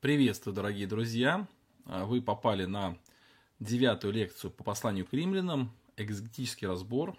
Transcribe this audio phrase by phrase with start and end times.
[0.00, 1.48] Приветствую, дорогие друзья!
[1.86, 2.98] А, Вы попали на
[3.60, 7.16] девятую лекцию по посланию к римлянам, экзегетический разбор.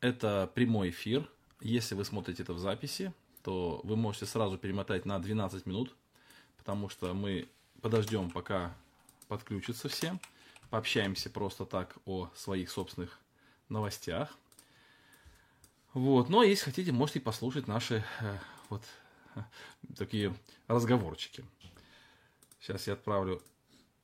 [0.00, 1.30] Это прямой эфир.
[1.60, 5.94] Если вы смотрите это в записи, то вы можете сразу перемотать на 12 минут,
[6.56, 7.46] потому что мы
[7.82, 8.74] подождем, пока
[9.28, 10.18] подключатся все,
[10.70, 13.20] пообщаемся просто так о своих собственных
[13.68, 14.34] новостях.
[15.92, 16.30] Вот.
[16.30, 18.38] Но если хотите, можете послушать наши э,
[18.70, 18.82] вот
[19.34, 19.42] э,
[19.94, 20.34] такие
[20.68, 21.44] разговорчики.
[22.62, 23.42] Сейчас я отправлю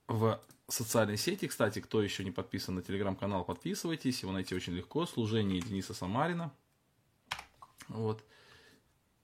[0.08, 1.46] в социальные сети.
[1.46, 4.20] Кстати, кто еще не подписан на телеграм-канал, подписывайтесь.
[4.22, 5.06] Его найти очень легко.
[5.06, 6.52] Служение Дениса Самарина.
[7.86, 8.24] Вот.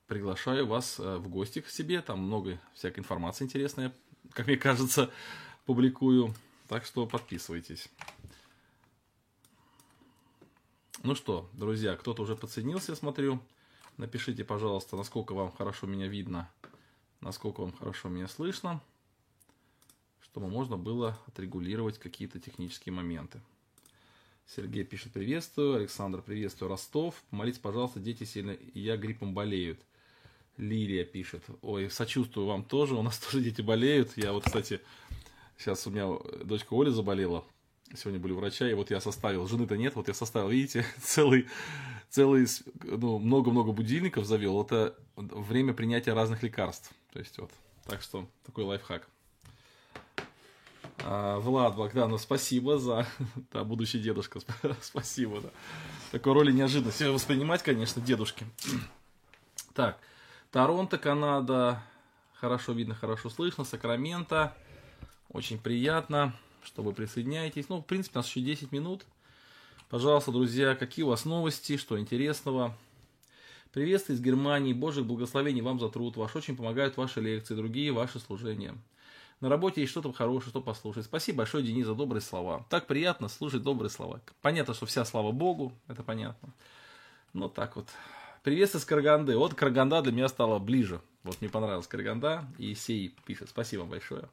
[0.07, 2.01] Приглашаю вас э, в гости к себе.
[2.01, 3.91] Там много всякой информации интересной,
[4.31, 5.11] как мне кажется,
[5.65, 6.33] публикую.
[6.69, 7.89] Так что подписывайтесь.
[11.03, 13.41] Ну что, друзья, кто-то уже подсоединился, я смотрю.
[13.97, 16.49] Напишите, пожалуйста, насколько вам хорошо меня видно,
[17.19, 18.81] насколько вам хорошо меня слышно
[20.35, 23.39] чтобы можно было отрегулировать какие-то технические моменты.
[24.45, 27.23] Сергей пишет приветствую, Александр приветствую, Ростов.
[27.29, 29.79] Помолитесь, пожалуйста, дети сильно, я гриппом болеют.
[30.57, 34.11] Лилия пишет, ой, сочувствую вам тоже, у нас тоже дети болеют.
[34.17, 34.81] Я вот, кстати,
[35.57, 36.09] сейчас у меня
[36.43, 37.45] дочка Оля заболела,
[37.93, 41.47] сегодня были врача, и вот я составил, жены-то нет, вот я составил, видите, целый,
[42.09, 42.45] целый,
[42.83, 46.91] ну, много-много будильников завел, это время принятия разных лекарств.
[47.13, 47.51] То есть вот,
[47.85, 49.07] так что такой лайфхак.
[51.07, 53.05] А, Влад Богданов, спасибо за...
[53.53, 54.39] Да, будущий дедушка,
[54.81, 55.49] спасибо, да.
[56.11, 58.45] Такой роли неожиданно себя воспринимать, конечно, дедушки.
[59.75, 59.99] Так,
[60.51, 61.83] Торонто, Канада,
[62.33, 64.55] хорошо видно, хорошо слышно, Сакраменто,
[65.29, 67.69] очень приятно, что вы присоединяетесь.
[67.69, 69.05] Ну, в принципе, у нас еще 10 минут.
[69.89, 72.75] Пожалуйста, друзья, какие у вас новости, что интересного?
[73.73, 78.19] Приветствую из Германии, Божьих благословений вам за труд ваш, очень помогают ваши лекции, другие ваши
[78.19, 78.73] служения.
[79.41, 81.05] На работе есть что-то хорошее, что послушать.
[81.05, 82.65] Спасибо большое, Денис, за добрые слова.
[82.69, 84.21] Так приятно слушать добрые слова.
[84.41, 86.49] Понятно, что вся слава Богу, это понятно.
[87.33, 87.87] Но так вот.
[88.43, 89.37] Приветствую с Караганды.
[89.37, 91.01] Вот Караганда для меня стала ближе.
[91.23, 92.45] Вот мне понравилась Караганда.
[92.57, 93.49] И Сей пишет.
[93.49, 94.29] Спасибо большое.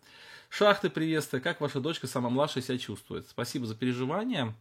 [0.51, 1.43] Шахты приветствую.
[1.43, 3.27] Как ваша дочка, самая младшая, себя чувствует?
[3.29, 4.55] Спасибо за переживания.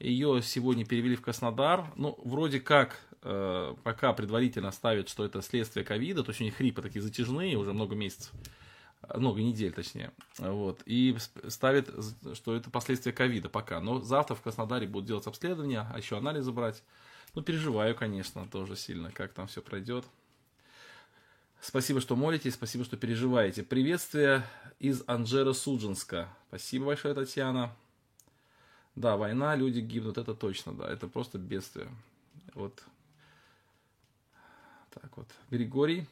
[0.00, 1.84] Ее сегодня перевели в Краснодар.
[1.94, 6.56] Ну, вроде как, э, пока предварительно ставят, что это следствие ковида, то есть у них
[6.56, 8.32] хрипы такие затяжные уже много месяцев
[9.14, 11.16] много недель точнее, вот, и
[11.48, 11.88] ставит,
[12.34, 16.52] что это последствия ковида пока, но завтра в Краснодаре будут делать обследование, а еще анализы
[16.52, 16.82] брать,
[17.34, 20.04] ну, переживаю, конечно, тоже сильно, как там все пройдет.
[21.60, 23.62] Спасибо, что молитесь, спасибо, что переживаете.
[23.62, 24.44] Приветствие
[24.78, 26.28] из Анжера Суджинска.
[26.48, 27.74] Спасибо большое, Татьяна.
[28.94, 31.88] Да, война, люди гибнут, это точно, да, это просто бедствие.
[32.54, 32.82] Вот.
[34.90, 35.28] Так вот.
[35.50, 36.06] Григорий,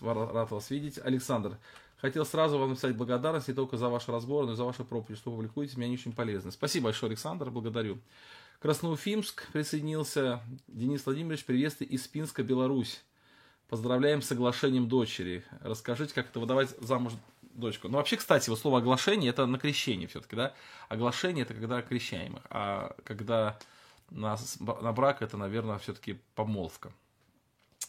[0.00, 0.98] рад вас видеть.
[0.98, 1.58] Александр,
[2.04, 5.18] Хотел сразу вам написать благодарность не только за ваш разбор, но и за ваши проповеди,
[5.18, 6.52] что публикуете, мне они очень полезны.
[6.52, 7.98] Спасибо большое, Александр, благодарю.
[8.60, 10.42] Красноуфимск присоединился.
[10.68, 13.02] Денис Владимирович, приветствие из Пинска, Беларусь.
[13.70, 15.44] Поздравляем с соглашением дочери.
[15.62, 17.88] Расскажите, как это выдавать замуж дочку.
[17.88, 20.52] Ну, вообще, кстати, вот слово оглашение это на крещение все-таки, да?
[20.90, 23.58] Оглашение это когда крещаемых, а когда
[24.10, 26.92] на, на брак это, наверное, все-таки помолвка.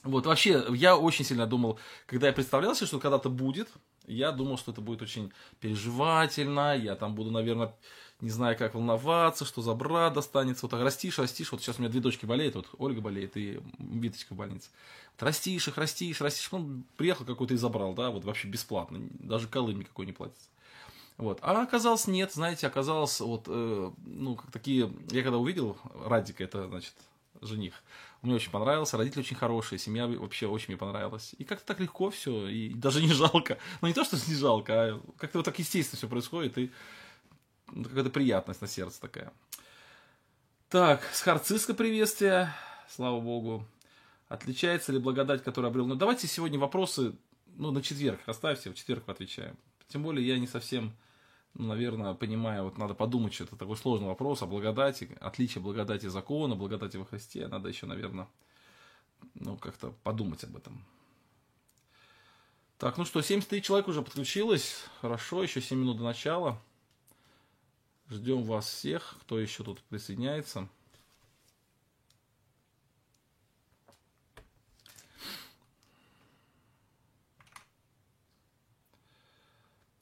[0.04, 3.68] Вот, вообще, я очень сильно думал, когда я представлялся, что когда-то будет,
[4.08, 7.74] я думал, что это будет очень переживательно, я там буду, наверное,
[8.22, 10.66] не знаю, как волноваться, что за брат достанется.
[10.66, 11.52] Вот так растишь, растишь.
[11.52, 14.70] Вот сейчас у меня две дочки болеют, вот Ольга болеет и Виточка в больнице.
[15.14, 16.48] Вот растишь их, растишь, растишь.
[16.52, 19.00] Он приехал какой-то и забрал, да, вот вообще бесплатно.
[19.20, 20.48] Даже колым никакой не платится.
[21.18, 21.40] Вот.
[21.42, 26.68] А оказалось нет, знаете, оказалось вот, э, ну, как такие, я когда увидел Радика, это,
[26.68, 26.94] значит,
[27.42, 27.84] жених,
[28.26, 31.36] мне очень понравился, родители очень хорошие, семья вообще очень мне понравилась.
[31.38, 33.58] И как-то так легко все, и даже не жалко.
[33.82, 36.72] Ну, не то, что не жалко, а как-то вот так естественно все происходит, и
[37.68, 39.32] какая-то приятность на сердце такая.
[40.70, 42.52] Так, с Харциска приветствие,
[42.90, 43.66] слава богу.
[44.28, 45.86] Отличается ли благодать, которую обрел?
[45.86, 47.16] Ну, давайте сегодня вопросы,
[47.56, 49.56] ну, на четверг оставьте, в четверг отвечаем.
[49.88, 50.94] Тем более я не совсем
[51.56, 56.56] наверное, понимая, вот надо подумать, что это такой сложный вопрос о благодати, отличие благодати закона,
[56.56, 58.28] благодати во Христе, надо еще, наверное,
[59.34, 60.84] ну, как-то подумать об этом.
[62.78, 66.62] Так, ну что, 73 человек уже подключилось, хорошо, еще 7 минут до начала.
[68.10, 70.68] Ждем вас всех, кто еще тут присоединяется.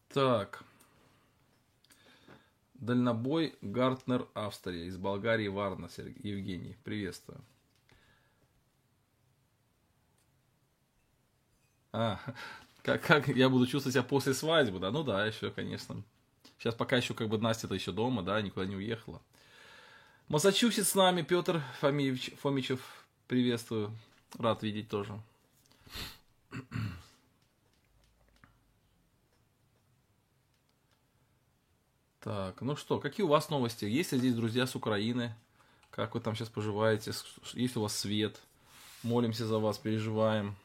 [0.10, 0.64] Так.
[2.86, 4.86] Дальнобой Гартнер Австрия.
[4.86, 6.78] Из Болгарии Варна Сергей, Евгений.
[6.84, 7.42] Приветствую.
[11.92, 12.20] А,
[12.84, 14.92] Как, как я буду чувствовать себя после свадьбы, да?
[14.92, 16.04] Ну да, еще, конечно.
[16.60, 19.22] Сейчас пока еще как бы Настя-то еще дома, да, никуда не уехала.
[20.28, 23.92] Массачусетс с нами, Петр Фомич, Фомичев, приветствую.
[24.38, 25.18] Рад видеть тоже.
[32.24, 33.84] Так, ну что, какие у вас новости?
[33.84, 35.36] Есть ли здесь друзья с Украины?
[35.92, 37.12] Как вы там сейчас поживаете?
[37.54, 38.40] Есть у вас свет?
[39.04, 40.56] Молимся за вас, переживаем.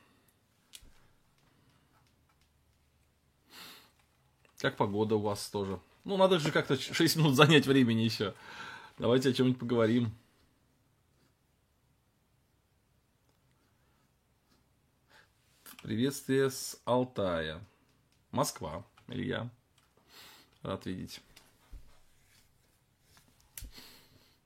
[4.58, 5.80] Как погода у вас тоже?
[6.04, 8.34] Ну, надо же как-то 6 минут занять времени еще.
[8.96, 10.12] Давайте о чем-нибудь поговорим.
[15.82, 17.60] Приветствие с Алтая.
[18.30, 18.84] Москва.
[19.08, 19.50] Илья.
[20.62, 21.20] Рад видеть.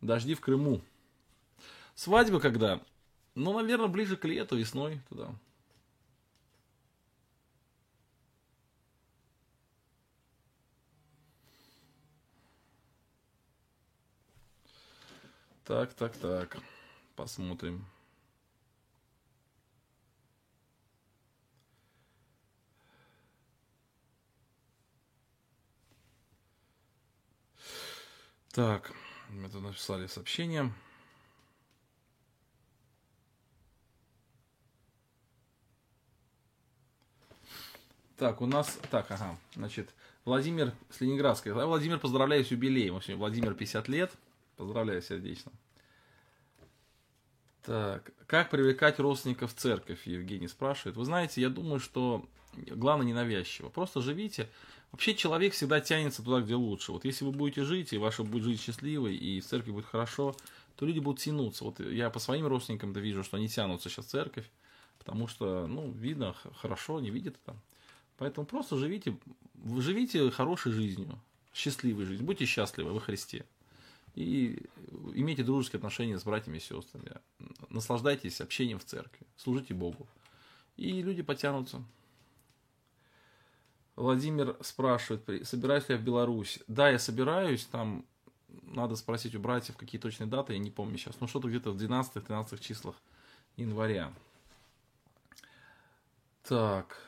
[0.02, 0.82] Дожди в Крыму.
[1.94, 2.80] Свадьба когда?
[3.34, 5.30] Ну, наверное, ближе к лету, весной туда.
[15.64, 16.58] Так, так, так.
[17.14, 17.86] Посмотрим.
[28.52, 28.92] Так,
[29.32, 30.72] мы тут написали сообщение.
[38.16, 39.92] Так, у нас, так, ага, значит,
[40.24, 41.52] Владимир с Ленинградской.
[41.52, 43.00] Владимир, поздравляю с юбилеем.
[43.16, 44.12] Владимир 50 лет.
[44.56, 45.50] Поздравляю сердечно.
[47.64, 50.96] Так, как привлекать родственников в церковь, Евгений спрашивает.
[50.96, 52.26] Вы знаете, я думаю, что
[52.56, 53.68] главное ненавязчиво.
[53.68, 54.48] Просто живите,
[54.92, 56.92] Вообще человек всегда тянется туда, где лучше.
[56.92, 60.36] Вот если вы будете жить, и ваша будет жизнь счастливой, и в церкви будет хорошо,
[60.76, 61.64] то люди будут тянуться.
[61.64, 64.50] Вот я по своим родственникам-то вижу, что они тянутся сейчас в церковь,
[64.98, 67.58] потому что, ну, видно хорошо, не видят там.
[68.18, 69.16] Поэтому просто живите,
[69.78, 71.18] живите хорошей жизнью,
[71.54, 73.46] счастливой жизнью, будьте счастливы во Христе.
[74.14, 74.66] И
[75.14, 77.12] имейте дружеские отношения с братьями и сестрами.
[77.70, 80.06] Наслаждайтесь общением в церкви, служите Богу.
[80.76, 81.82] И люди потянутся.
[83.96, 86.60] Владимир спрашивает, собираюсь ли я в Беларусь.
[86.66, 88.04] Да, я собираюсь, там
[88.62, 91.20] надо спросить у братьев, какие точные даты, я не помню сейчас.
[91.20, 92.96] Ну, что-то где-то в 12-13 числах
[93.56, 94.12] января.
[96.44, 97.00] Так.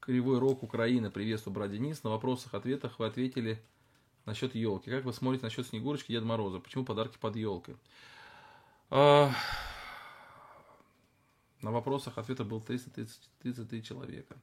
[0.00, 1.10] Кривой рок Украины.
[1.10, 2.02] Приветствую, брат Денис.
[2.02, 3.62] На вопросах-ответах вы ответили
[4.28, 4.90] насчет елки.
[4.90, 6.60] Как вы смотрите насчет Снегурочки Деда Мороза?
[6.60, 7.76] Почему подарки под елкой?
[8.90, 9.30] А,
[11.62, 14.36] на вопросах ответа был 333 человека.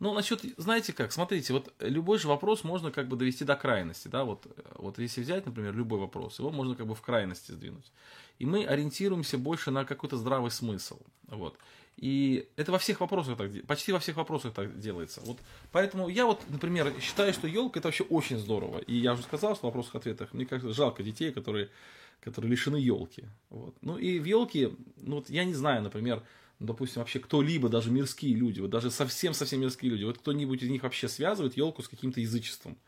[0.00, 4.08] Ну, насчет, знаете как, смотрите, вот любой же вопрос можно как бы довести до крайности,
[4.08, 7.92] да, вот, вот если взять, например, любой вопрос, его можно как бы в крайности сдвинуть.
[8.38, 10.98] И мы ориентируемся больше на какой-то здравый смысл,
[11.28, 11.56] вот.
[11.98, 15.20] И это во всех вопросах так, почти во всех вопросах так делается.
[15.24, 15.38] Вот,
[15.72, 18.78] поэтому я вот, например, считаю, что елка это вообще очень здорово.
[18.78, 21.70] И я уже сказал, что в вопросах-ответах, мне кажется, жалко детей, которые,
[22.20, 23.24] которые лишены елки.
[23.50, 23.74] Вот.
[23.82, 26.22] Ну и в елке, ну вот я не знаю, например,
[26.60, 30.84] допустим, вообще кто-либо, даже мирские люди, вот даже совсем-совсем мирские люди, вот кто-нибудь из них
[30.84, 32.78] вообще связывает елку с каким-то язычеством.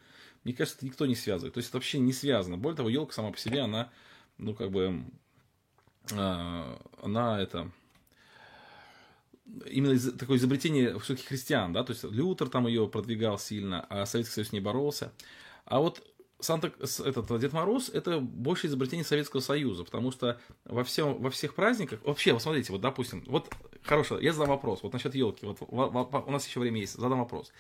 [0.45, 1.55] Мне кажется, это никто не связывает.
[1.55, 2.57] То есть это вообще не связано.
[2.57, 3.91] Более того, елка сама по себе, она,
[4.39, 5.05] ну, как бы,
[6.13, 7.73] э, она это
[9.67, 14.07] именно из, такое изобретение все-таки христиан, да, то есть Лютер там ее продвигал сильно, а
[14.07, 15.13] Советский Союз не боролся.
[15.65, 16.03] А вот
[16.41, 16.73] Санта,
[17.05, 22.01] этот Дед Мороз это больше изобретение Советского Союза, потому что во, всем, во всех праздниках,
[22.05, 23.53] вообще, вот смотрите, вот допустим, вот
[23.83, 27.53] хорошо, я задам вопрос, вот насчет елки, вот у нас еще время есть, задам вопрос.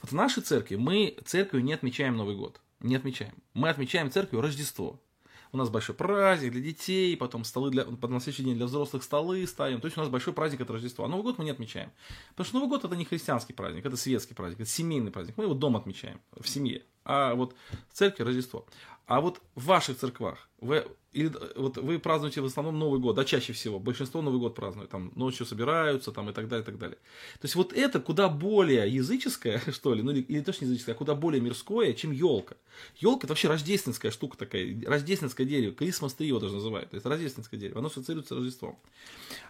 [0.00, 3.34] Вот в нашей церкви мы церковью не отмечаем Новый год, не отмечаем.
[3.54, 4.98] Мы отмечаем церковью Рождество
[5.52, 9.46] у нас большой праздник для детей, потом столы для, на следующий день для взрослых столы
[9.46, 9.80] ставим.
[9.80, 11.04] То есть у нас большой праздник это Рождество.
[11.04, 11.90] А Новый год мы не отмечаем.
[12.30, 15.36] Потому что Новый год это не христианский праздник, это светский праздник, это семейный праздник.
[15.36, 16.82] Мы его дома отмечаем, в семье.
[17.04, 17.54] А вот
[17.90, 18.66] в церкви Рождество.
[19.06, 23.24] А вот в ваших церквах вы, или, вот вы празднуете в основном Новый год, да,
[23.24, 23.80] чаще всего.
[23.80, 26.96] Большинство Новый год празднует, там ночью собираются, там и так далее, и так далее.
[27.40, 30.98] То есть вот это куда более языческое, что ли, ну или, или точно языческое, а
[30.98, 32.54] куда более мирское, чем елка.
[33.00, 37.04] Елка это вообще рождественская штука такая, рождественское дерево, Christmas tree его даже называют, то есть
[37.04, 38.78] рождественское дерево, оно ассоциируется с Рождеством.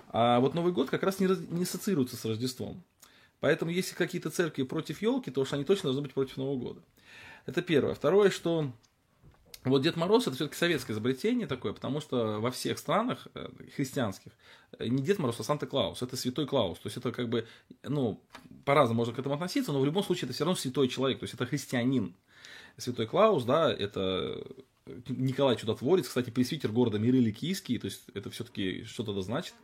[0.09, 2.83] А вот Новый год как раз не, не ассоциируется с Рождеством.
[3.41, 6.81] Поэтому если какие-то церкви против елки, то уж они точно должны быть против Нового года.
[7.45, 7.95] Это первое.
[7.95, 8.73] Второе, что
[9.65, 14.33] вот Дед Мороз это все-таки советское изобретение такое, потому что во всех странах э, христианских
[14.79, 16.79] э, не Дед Мороз, а Санта-Клаус, это святой Клаус.
[16.79, 17.47] То есть это как бы,
[17.85, 18.21] ну,
[18.65, 21.25] по-разному можно к этому относиться, но в любом случае это все равно святой человек, то
[21.25, 22.15] есть это христианин.
[22.77, 24.43] Святой Клаус, да, это
[25.09, 29.55] Николай Чудотворец, кстати, пресвитер города Миры Ликийский, то есть это все-таки что-то значит.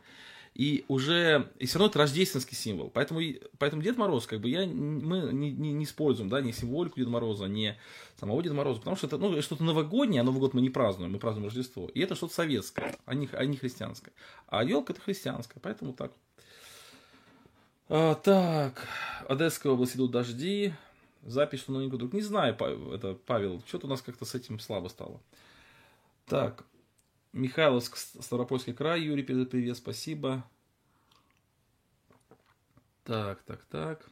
[0.55, 2.89] И уже, и все равно это рождественский символ.
[2.89, 3.21] Поэтому,
[3.57, 7.09] поэтому Дед Мороз, как бы, я, мы не, не, не используем, да, не символику Деда
[7.09, 7.77] Мороза, не
[8.19, 11.13] самого Деда Мороза, потому что это, ну, что-то новогоднее, а Новый год мы не празднуем,
[11.13, 11.87] мы празднуем Рождество.
[11.93, 14.11] И это что-то советское, а не, а не христианское.
[14.47, 16.11] А елка это христианская, поэтому так.
[17.87, 18.87] А, так,
[19.27, 20.73] Одесская область идут дожди,
[21.25, 22.13] запись, что них вдруг.
[22.13, 22.55] Не знаю,
[22.93, 25.19] это, Павел, что-то у нас как-то с этим слабо стало.
[26.25, 26.63] Так,
[27.31, 30.43] Михайловск, Ставропольский край, Юрий передает привет, спасибо.
[33.03, 34.09] Так, так, так.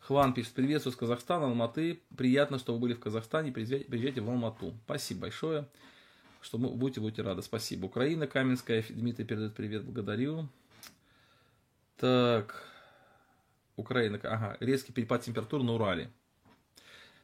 [0.00, 2.02] Хван пишет, приветствую с Казахстана, Алматы.
[2.16, 4.74] Приятно, что вы были в Казахстане, приезжайте в Алмату.
[4.84, 5.68] Спасибо большое,
[6.40, 7.42] что вы будете, будете рады.
[7.42, 7.86] Спасибо.
[7.86, 10.48] Украина, Каменская, Дмитрий передает привет, благодарю.
[11.98, 12.66] Так,
[13.76, 16.10] Украина, ага, резкий перепад температуры на Урале.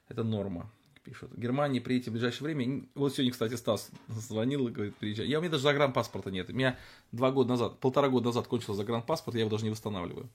[0.09, 0.71] Это норма,
[1.09, 1.33] пишут.
[1.37, 2.85] Германии приедете в ближайшее время.
[2.95, 5.27] Вот сегодня, кстати, Стас звонил и говорит, приезжай.
[5.27, 6.51] Я, у меня даже загранпаспорта нет.
[6.51, 6.79] У меня
[7.13, 10.29] два года назад, полтора года назад кончился загранпаспорт, я его даже не восстанавливаю.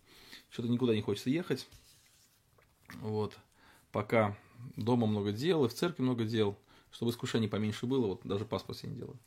[0.50, 1.68] Что-то никуда не хочется ехать.
[3.02, 3.38] Вот.
[3.92, 4.36] Пока
[4.76, 6.58] дома много дел, и в церкви много дел.
[6.92, 9.18] Чтобы искушений поменьше было, вот даже паспорт себе не делаю.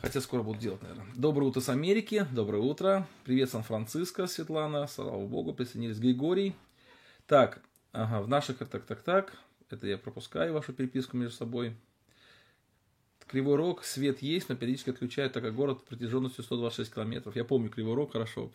[0.00, 1.06] Хотя скоро буду делать, наверное.
[1.14, 2.26] Доброе утро с Америки.
[2.32, 3.06] Доброе утро.
[3.24, 4.86] Привет, Сан-Франциско, Светлана.
[4.88, 5.98] Слава богу, присоединились.
[5.98, 6.54] Григорий.
[7.26, 8.58] Так, ага, в наших...
[8.58, 9.38] Так, так, так.
[9.72, 11.74] Это я пропускаю вашу переписку между собой.
[13.26, 17.34] Кривой Рог, свет есть, но периодически отключают, так как город протяженностью 126 километров.
[17.34, 18.52] Я помню Кривой Рог хорошо.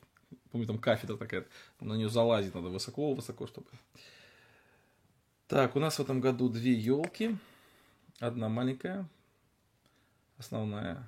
[0.51, 1.45] Помню, там кафедра такая,
[1.79, 3.67] на нее залазить надо высоко-высоко, чтобы...
[5.47, 7.37] Так, у нас в этом году две елки.
[8.19, 9.07] Одна маленькая,
[10.37, 11.07] основная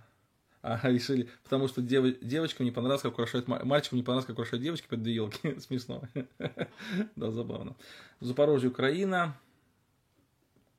[0.61, 4.63] а, решили, потому что дев, девочкам не понравилось, как украшают, мальчикам не понравилось, как украшают
[4.63, 5.59] девочки под две елки.
[5.59, 6.01] Смешно.
[7.15, 7.75] да, забавно.
[8.19, 9.37] Запорожье, Украина.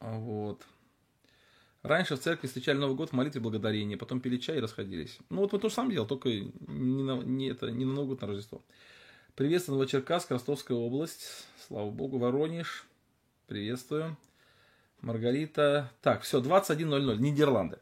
[0.01, 0.63] Вот.
[1.83, 5.19] Раньше в церкви встречали Новый год в молитве благодарения, потом пили чай и расходились.
[5.31, 8.09] Ну вот мы то же самое делали, только не на, не, это, не на Новый
[8.09, 8.63] год, на Рождество.
[9.35, 11.47] Приветствую Новочеркасск, Ростовская область.
[11.67, 12.85] Слава богу, Воронеж.
[13.47, 14.17] Приветствую.
[15.01, 15.91] Маргарита.
[16.03, 17.79] Так, все, 21.00, Нидерланды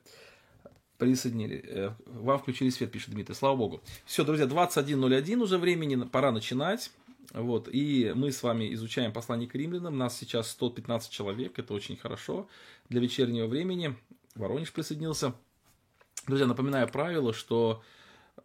[0.99, 1.65] присоединили.
[1.65, 3.35] Э, вам включили свет, пишет Дмитрий.
[3.35, 3.81] Слава богу.
[4.05, 6.91] Все, друзья, 21.01 уже времени, пора начинать.
[7.33, 9.99] Вот, и мы с вами изучаем послание к римлянам.
[9.99, 12.49] Нас сейчас 115 человек, это очень хорошо
[12.89, 13.97] для вечернего времени.
[14.35, 15.35] Воронеж присоединился.
[16.27, 17.83] Друзья, напоминаю правило, что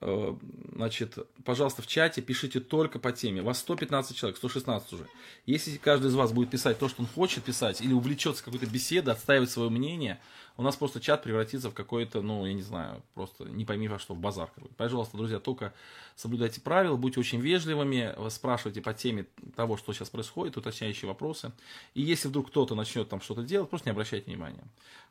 [0.05, 0.35] Э,
[0.75, 3.41] значит, пожалуйста, в чате пишите только по теме.
[3.41, 5.07] Вас 115 человек, 116 уже.
[5.45, 9.13] Если каждый из вас будет писать то, что он хочет писать, или увлечется какой-то беседой,
[9.13, 10.19] отстаивать свое мнение,
[10.55, 13.98] у нас просто чат превратится в какой-то, ну, я не знаю, просто не пойми во
[13.98, 14.75] что, в базар какой-то.
[14.75, 15.74] Пожалуйста, друзья, только
[16.15, 21.51] соблюдайте правила, будьте очень вежливыми, спрашивайте по теме того, что сейчас происходит, уточняющие вопросы.
[21.95, 24.63] И если вдруг кто-то начнет там что-то делать, просто не обращайте внимания.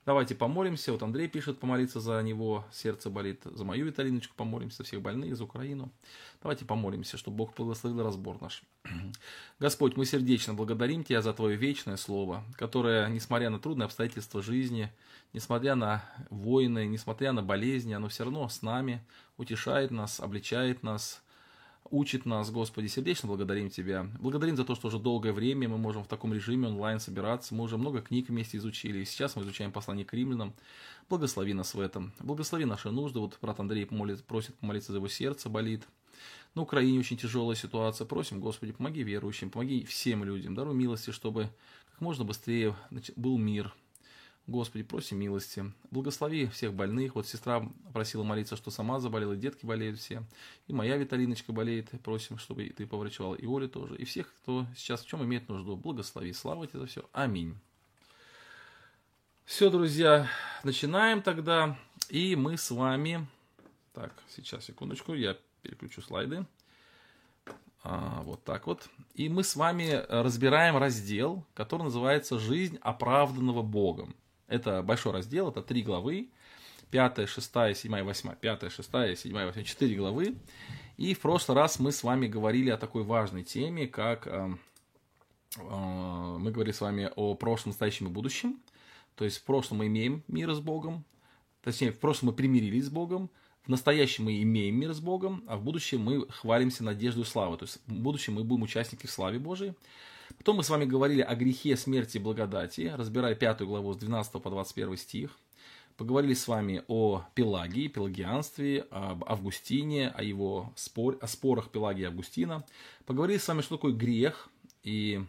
[0.05, 0.93] Давайте помолимся.
[0.93, 3.41] Вот Андрей пишет помолиться за него, сердце болит.
[3.45, 5.93] За мою Виталиночку помолимся, всех больных, за Украину.
[6.43, 8.65] Давайте помолимся, чтобы Бог благословил разбор наш.
[9.61, 14.91] Господь, мы сердечно благодарим Тебя за Твое вечное Слово, которое, несмотря на трудные обстоятельства жизни,
[15.33, 19.05] несмотря на войны, несмотря на болезни, оно все равно с нами,
[19.37, 21.23] утешает нас, обличает нас,
[21.91, 24.07] учит нас, Господи, сердечно благодарим Тебя.
[24.19, 27.55] Благодарим за то, что уже долгое время мы можем в таком режиме онлайн собираться.
[27.55, 30.55] Мы уже много книг вместе изучили, и сейчас мы изучаем послание к римлянам.
[31.09, 32.13] Благослови нас в этом.
[32.19, 33.19] Благослови наши нужды.
[33.19, 35.87] Вот брат Андрей помолит, просит помолиться за его сердце, болит.
[36.55, 38.07] На Украине очень тяжелая ситуация.
[38.07, 40.55] Просим, Господи, помоги верующим, помоги всем людям.
[40.55, 41.51] Даруй милости, чтобы
[41.91, 42.75] как можно быстрее
[43.17, 43.75] был мир,
[44.49, 45.73] Господи, просим милости.
[45.91, 47.15] Благослови всех больных.
[47.15, 50.25] Вот сестра просила молиться, что сама заболела, и детки болеют все.
[50.67, 51.91] И моя Виталиночка болеет.
[52.03, 53.37] Просим, чтобы ты поврачевала.
[53.37, 53.97] И Оля тоже.
[53.97, 55.77] И всех, кто сейчас в чем имеет нужду.
[55.77, 56.33] Благослови.
[56.33, 57.09] Слава тебе за все.
[57.13, 57.57] Аминь.
[59.45, 60.29] Все, друзья,
[60.65, 61.79] начинаем тогда.
[62.09, 63.27] И мы с вами...
[63.93, 66.47] Так, сейчас, секундочку, я переключу слайды.
[67.85, 68.89] А, вот так вот.
[69.15, 74.17] И мы с вами разбираем раздел, который называется «Жизнь оправданного Богом».
[74.49, 76.31] Это большой раздел, это три главы.
[76.91, 78.37] Пятая, шестая, седьмая, восьмая.
[78.37, 79.65] Пятая, шестая, седьмая, восьмая.
[79.65, 80.37] Четыре главы.
[80.99, 84.51] И в прошлый раз мы с вами говорили о такой важной теме, как э,
[85.57, 88.61] э, мы говорили с вами о прошлом, настоящем и будущем.
[89.15, 91.05] То есть в прошлом мы имеем мир с Богом,
[91.63, 93.31] точнее, в прошлом мы примирились с Богом,
[93.65, 97.57] в настоящем мы имеем мир с Богом, а в будущем мы хвалимся надеждой славы.
[97.59, 99.75] То есть в будущем мы будем участники в славе Божией.
[100.39, 104.33] Потом мы с вами говорили о грехе, смерти и благодати, разбирая пятую главу с 12
[104.43, 105.39] по 21 стих.
[105.97, 112.07] Поговорили с вами о Пелагии, пелагианстве, об Августине, о его спор, о спорах Пелагии и
[112.07, 112.65] Августина.
[113.05, 114.49] Поговорили с вами, что такое грех,
[114.83, 115.23] и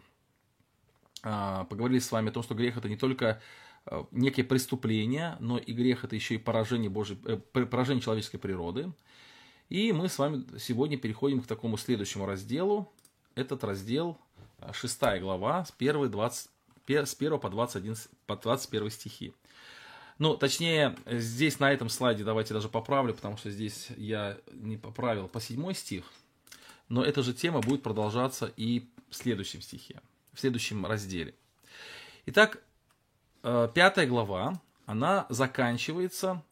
[1.22, 3.42] а, поговорили с вами о том, что грех это не только
[3.86, 8.92] а, некие преступления, но и грех это еще и поражение, Божьей, э, поражение человеческой природы.
[9.68, 12.92] И мы с вами сегодня переходим к такому следующему разделу.
[13.34, 14.18] Этот раздел,
[14.72, 16.50] 6 глава, с 1, 20,
[16.86, 19.34] с 1 по, 21, по 21 стихи.
[20.18, 25.28] Ну, точнее, здесь на этом слайде давайте даже поправлю, потому что здесь я не поправил
[25.28, 26.04] по 7 стих.
[26.88, 30.00] Но эта же тема будет продолжаться и в следующем стихе,
[30.32, 31.34] в следующем разделе.
[32.26, 32.62] Итак,
[33.42, 36.42] э, пятая глава, она заканчивается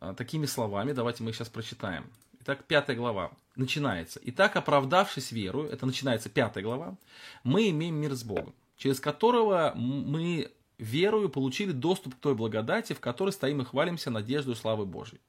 [0.00, 0.92] э, такими словами.
[0.92, 2.10] Давайте мы их сейчас прочитаем.
[2.40, 4.20] Итак, пятая глава начинается.
[4.24, 6.96] Итак, оправдавшись верою, это начинается пятая глава,
[7.42, 13.00] мы имеем мир с Богом, через которого мы верою получили доступ к той благодати, в
[13.00, 15.20] которой стоим и хвалимся надеждой славы Божьей.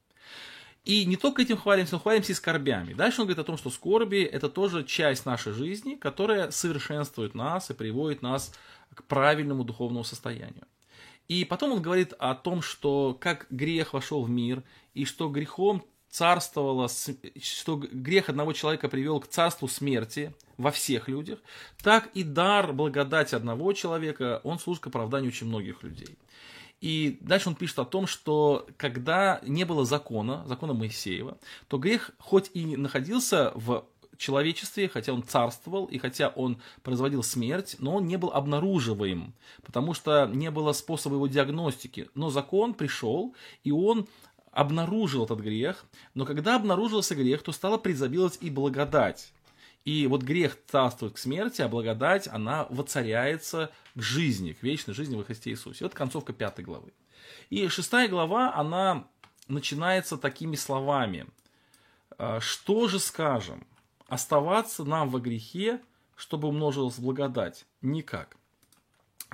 [0.84, 2.94] И не только этим хвалимся, но хвалимся и скорбями.
[2.94, 7.70] Дальше он говорит о том, что скорби– это тоже часть нашей жизни, которая совершенствует нас
[7.70, 8.54] и приводит нас
[8.94, 10.66] к правильному духовному состоянию.
[11.28, 15.86] И потом он говорит о том, что как грех вошел в мир, и что грехом
[16.18, 16.90] царствовало,
[17.40, 21.38] что грех одного человека привел к царству смерти во всех людях,
[21.84, 26.18] так и дар благодати одного человека, он служит к оправданию очень многих людей.
[26.82, 32.10] И дальше он пишет о том, что когда не было закона, закона Моисеева, то грех
[32.18, 33.86] хоть и находился в
[34.18, 39.94] человечестве, хотя он царствовал и хотя он производил смерть, но он не был обнаруживаем, потому
[39.94, 42.10] что не было способа его диагностики.
[42.16, 44.08] Но закон пришел, и он
[44.58, 45.86] обнаружил этот грех,
[46.16, 49.32] но когда обнаружился грех, то стала преизобиловать и благодать.
[49.86, 55.16] И вот грех царствует к смерти, а благодать, она воцаряется к жизни, к вечной жизни
[55.16, 55.86] во Христе Иисусе.
[55.86, 56.92] Вот концовка пятой главы.
[57.52, 59.08] И шестая глава, она
[59.48, 61.28] начинается такими словами.
[62.18, 63.64] «А, что же скажем?
[64.08, 65.80] Оставаться нам во грехе,
[66.16, 67.68] чтобы умножилась благодать?
[67.84, 68.36] Никак.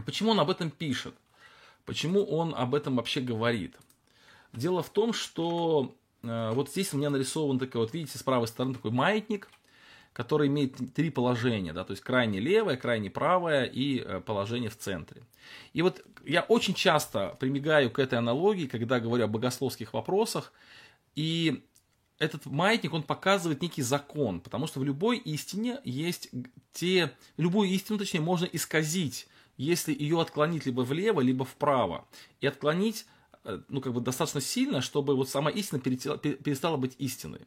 [0.06, 1.16] Почему он об этом пишет?
[1.86, 3.78] Почему он об этом вообще говорит?
[4.54, 8.48] Дело в том, что э, вот здесь у меня нарисован такой, вот видите, с правой
[8.48, 9.50] стороны такой маятник–
[10.14, 14.78] который имеет три положения, да, то есть крайне левое, крайне правое и э, положение в
[14.78, 15.24] центре.
[15.74, 20.54] И вот я очень часто примигаю к этой аналогии, когда говорю о богословских вопросах,
[21.16, 21.64] и
[22.20, 26.30] этот маятник, он показывает некий закон, потому что в любой истине есть
[26.72, 32.08] те, любую истину, точнее, можно исказить, если ее отклонить либо влево, либо вправо.
[32.40, 33.06] И отклонить
[33.44, 37.42] ну, как бы достаточно сильно, чтобы вот сама истина перестала быть истиной.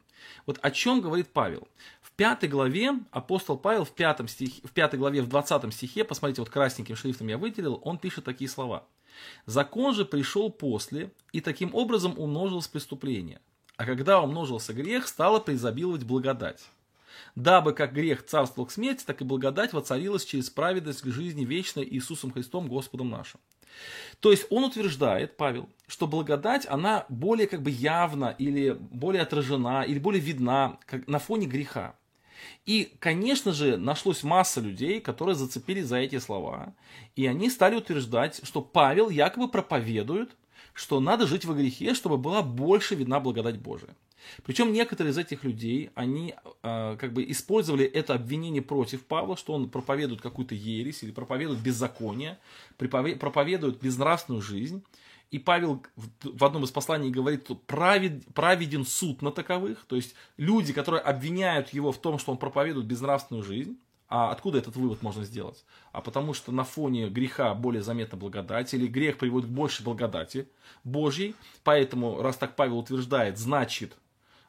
[0.44, 1.68] Вот о чем говорит Павел.
[2.02, 6.42] В пятой главе апостол Павел в, пятом стихе, в пятой главе, в двадцатом стихе, посмотрите,
[6.42, 8.86] вот красненьким шрифтом я выделил, он пишет такие слова.
[9.46, 13.40] «Закон же пришел после, и таким образом умножилось преступление.
[13.76, 16.66] А когда умножился грех, стало преизобиловать благодать.
[17.34, 21.86] Дабы как грех царствовал к смерти, так и благодать воцарилась через праведность к жизни вечной
[21.88, 23.40] Иисусом Христом Господом нашим.
[24.20, 29.82] То есть он утверждает, Павел, что благодать, она более как бы явна или более отражена,
[29.82, 31.94] или более видна как на фоне греха.
[32.64, 36.74] И, конечно же, нашлось масса людей, которые зацепились за эти слова,
[37.14, 40.36] и они стали утверждать, что Павел якобы проповедует,
[40.74, 43.96] что надо жить во грехе, чтобы была больше видна благодать Божия.
[44.44, 49.52] Причем некоторые из этих людей, они э, как бы использовали это обвинение против Павла, что
[49.52, 52.38] он проповедует какую-то ересь или проповедует беззаконие,
[52.78, 54.84] проповедует безнравственную жизнь.
[55.30, 55.82] И Павел
[56.22, 61.00] в одном из посланий говорит, что правед, праведен суд на таковых, то есть люди, которые
[61.00, 63.76] обвиняют его в том, что он проповедует безнравственную жизнь,
[64.08, 65.64] а откуда этот вывод можно сделать?
[65.90, 70.48] А потому что на фоне греха более заметна благодать, или грех приводит к большей благодати
[70.84, 71.34] Божьей.
[71.64, 73.96] Поэтому, раз так Павел утверждает, значит,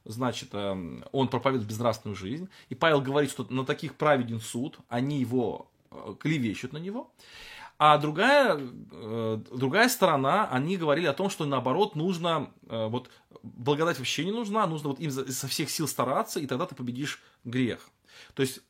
[0.08, 2.50] значит, эм, он проповедует безнравственную жизнь.
[2.70, 7.12] И Павел говорит, что на таких праведен суд, они его э, клевещут на него.
[7.80, 13.10] А другая, э, другая сторона, они говорили о том, что наоборот нужно, э, вот
[13.44, 17.22] благодать вообще не нужна, нужно вот им со всех сил стараться, и тогда ты победишь
[17.44, 17.90] грех.
[18.34, 18.62] То есть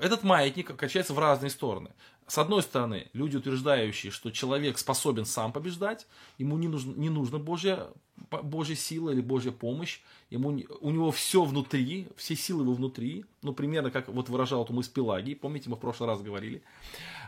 [0.00, 1.90] этот маятник качается в разные стороны.
[2.32, 6.06] С одной стороны, люди, утверждающие, что человек способен сам побеждать,
[6.38, 7.88] ему не нужно, не нужно Божья,
[8.30, 13.52] Божья сила или Божья помощь, ему, у него все внутри, все силы его внутри, ну,
[13.52, 16.62] примерно как вот выражал мы с Пелагией, помните, мы в прошлый раз говорили.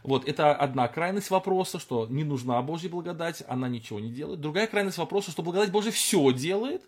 [0.04, 4.40] Вот, это одна крайность вопроса, что не нужна Божья благодать, она ничего не делает.
[4.40, 6.82] Другая крайность вопроса, что благодать Божья все делает,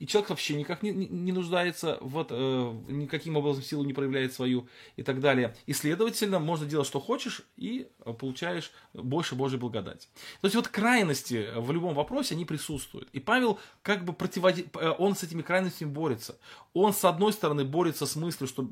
[0.00, 4.66] и человек вообще никак не, не, нуждается, вот, э, никаким образом силу не проявляет свою
[4.96, 5.54] и так далее.
[5.66, 7.86] И, следовательно, можно делать, что хочешь, и
[8.18, 10.08] получаешь больше Божьей благодати.
[10.40, 13.10] То есть вот крайности в любом вопросе, они присутствуют.
[13.12, 14.66] И Павел как бы противоди...
[14.74, 16.38] Э, он с этими крайностями борется.
[16.72, 18.70] Он, с одной стороны, борется с мыслью, что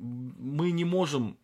[0.00, 1.36] мы не можем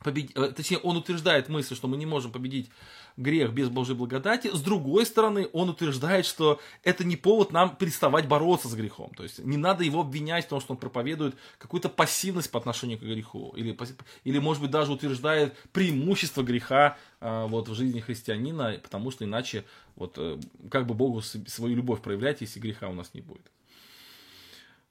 [0.00, 2.70] победить, э, точнее, он утверждает мысль, что мы не можем победить
[3.18, 4.48] грех без Божьей благодати.
[4.48, 9.12] С другой стороны, он утверждает, что это не повод нам переставать бороться с грехом.
[9.14, 12.98] То есть не надо его обвинять в том, что он проповедует какую-то пассивность по отношению
[12.98, 13.52] к греху.
[13.56, 13.76] Или,
[14.24, 19.64] или может быть, даже утверждает преимущество греха а, вот, в жизни христианина, потому что иначе
[19.96, 20.38] вот, э,
[20.70, 23.50] как бы Богу свою любовь проявлять, если греха у нас не будет.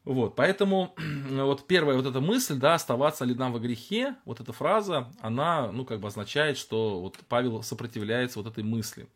[0.07, 0.95] Вот, поэтому
[1.31, 5.69] вот первая вот эта мысль, да, оставаться ли нам во грехе, вот эта фраза, она,
[5.73, 9.09] ну, как бы означает, что вот Павел сопротивляется вот этой мысли.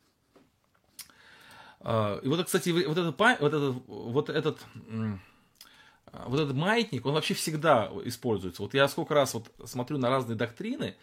[1.79, 4.59] А, и вот, кстати, вот этот, вот этот, вот этот,
[6.11, 8.61] вот этот маятник, он вообще всегда используется.
[8.61, 10.97] Вот я сколько раз вот смотрю на разные доктрины,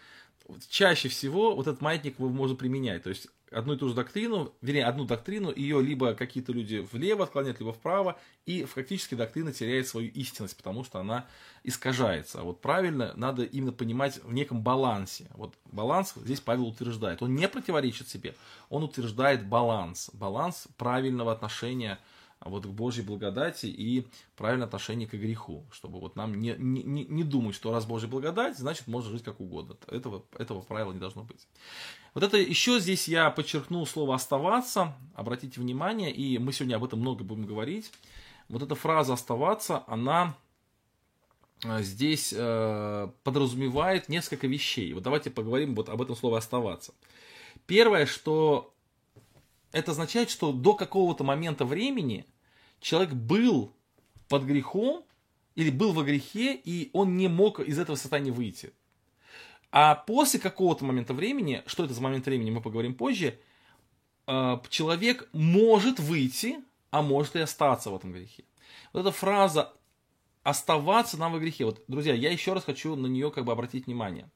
[0.69, 3.03] чаще всего вот этот маятник можно применять.
[3.03, 7.25] То есть одну и ту же доктрину, вернее, одну доктрину, ее либо какие-то люди влево
[7.25, 11.27] отклоняют, либо вправо, и фактически доктрина теряет свою истинность, потому что она
[11.65, 12.41] искажается.
[12.41, 15.29] А вот правильно надо именно понимать в неком балансе.
[15.35, 17.23] Вот баланс здесь Павел утверждает.
[17.23, 18.35] Он не противоречит себе,
[18.69, 20.11] он утверждает баланс.
[20.13, 21.99] Баланс правильного отношения
[22.49, 24.07] вот к Божьей благодати и
[24.37, 28.59] правильное отношение к греху, чтобы вот нам не, не, не думать, что раз Божья благодать,
[28.59, 29.77] значит можно жить как угодно.
[29.89, 31.47] Этого, этого правила не должно быть.
[32.15, 37.01] Вот это еще здесь я подчеркнул слово «оставаться», обратите внимание, и мы сегодня об этом
[37.01, 37.93] много будем говорить.
[38.49, 40.35] Вот эта фраза «оставаться», она
[41.65, 44.93] э, здесь э, подразумевает несколько вещей.
[44.95, 46.95] Вот давайте поговорим вот об этом слове «оставаться».
[47.67, 48.75] Первое, что
[49.73, 52.25] это означает, что до какого-то момента времени
[52.81, 53.73] человек был
[54.29, 55.05] под грехом
[55.55, 58.73] или был во грехе, и он не мог из этого состояния выйти.
[59.71, 63.38] А после какого-то момента времени, что это за момент времени, мы поговорим позже,
[64.27, 66.59] э, человек может выйти,
[66.91, 68.45] а может и остаться в этом грехе.
[68.93, 69.73] Вот эта фраза
[70.43, 71.64] оставаться нам во грехе.
[71.67, 74.31] Вот, друзья, я еще раз хочу на нее как бы обратить внимание.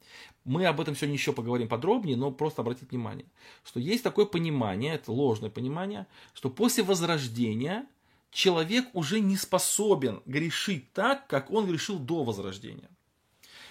[0.44, 3.26] Мы об этом сегодня еще поговорим подробнее, но просто обратить внимание,
[3.64, 7.86] что есть такое понимание, это ложное понимание, что после возрождения
[8.32, 12.88] человек уже не способен грешить так, как он грешил до возрождения.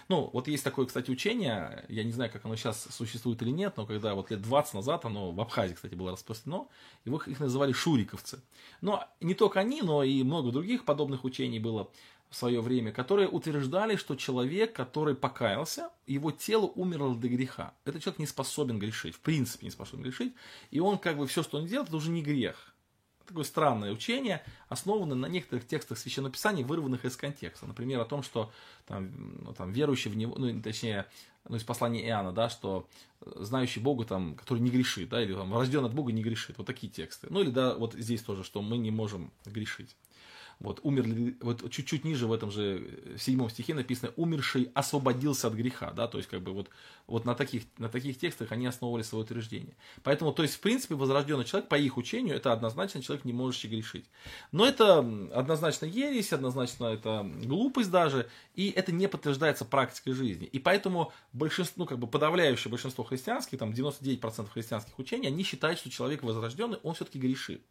[0.07, 3.77] Ну, вот есть такое, кстати, учение, я не знаю, как оно сейчас существует или нет,
[3.77, 6.67] но когда вот лет 20 назад оно в Абхазии, кстати, было распространено,
[7.05, 8.41] его их называли шуриковцы.
[8.81, 11.89] Но не только они, но и много других подобных учений было
[12.29, 17.73] в свое время, которые утверждали, что человек, который покаялся, его тело умерло до греха.
[17.85, 20.33] Этот человек не способен грешить, в принципе не способен грешить,
[20.71, 22.70] и он как бы все, что он делает, это уже не грех
[23.31, 27.65] такое странное учение, основанное на некоторых текстах Священного Писания, вырванных из контекста.
[27.65, 28.51] Например, о том, что
[28.85, 29.09] там,
[29.43, 31.07] ну, там, верующий в него, ну, точнее,
[31.47, 32.87] ну, из послания Иоанна, да, что
[33.21, 36.57] знающий Бога, там, который не грешит, да, или там, рожден от Бога не грешит.
[36.57, 37.27] Вот такие тексты.
[37.29, 39.95] Ну, или, да, вот здесь тоже, что мы не можем грешить.
[40.61, 45.53] Вот, умерли, вот чуть-чуть ниже в этом же в седьмом стихе написано «умерший освободился от
[45.53, 46.69] греха», да, то есть как бы вот,
[47.07, 49.75] вот на, таких, на таких текстах они основывали свое утверждение.
[50.03, 53.69] Поэтому, то есть, в принципе, возрожденный человек, по их учению, это однозначно человек, не можущий
[53.69, 54.05] грешить.
[54.51, 54.99] Но это
[55.33, 60.45] однозначно ересь, однозначно это глупость даже, и это не подтверждается практикой жизни.
[60.45, 65.79] И поэтому большинство, ну, как бы подавляющее большинство христианских, там 99% христианских учений, они считают,
[65.79, 67.61] что человек возрожденный, он все-таки грешит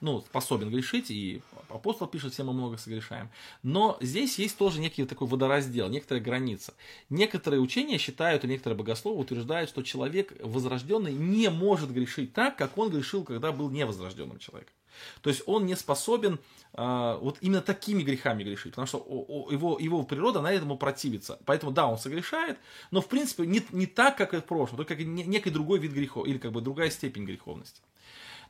[0.00, 3.30] ну, способен грешить, и апостол пишет, все мы много согрешаем.
[3.62, 6.74] Но здесь есть тоже некий такой водораздел, некоторая граница.
[7.08, 12.76] Некоторые учения считают, и некоторые богословы утверждают, что человек возрожденный не может грешить так, как
[12.78, 14.74] он грешил, когда был невозрожденным человеком.
[15.22, 16.38] То есть он не способен
[16.74, 20.76] э, вот именно такими грехами грешить, потому что о, о, его, его природа на этому
[20.76, 21.38] противится.
[21.44, 22.58] Поэтому да, он согрешает,
[22.90, 25.92] но в принципе не, не так, как и в прошлом, только как некий другой вид
[25.92, 27.80] грехов, или как бы другая степень греховности.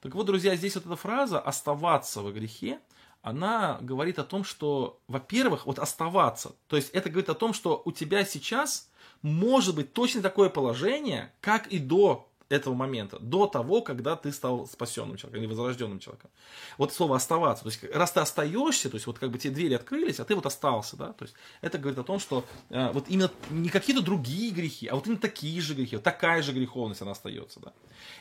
[0.01, 2.81] Так вот, друзья, здесь вот эта фраза «оставаться во грехе»,
[3.23, 7.83] она говорит о том, что, во-первых, вот оставаться, то есть это говорит о том, что
[7.85, 13.81] у тебя сейчас может быть точно такое положение, как и до этого момента, до того,
[13.81, 16.31] когда ты стал спасенным человеком или возрожденным человеком.
[16.79, 19.75] Вот слово оставаться, то есть раз ты остаешься, то есть вот как бы тебе двери
[19.75, 23.07] открылись, а ты вот остался, да, то есть это говорит о том, что э, вот
[23.09, 27.01] именно не какие-то другие грехи, а вот именно такие же грехи, вот такая же греховность
[27.03, 27.73] она остается, да.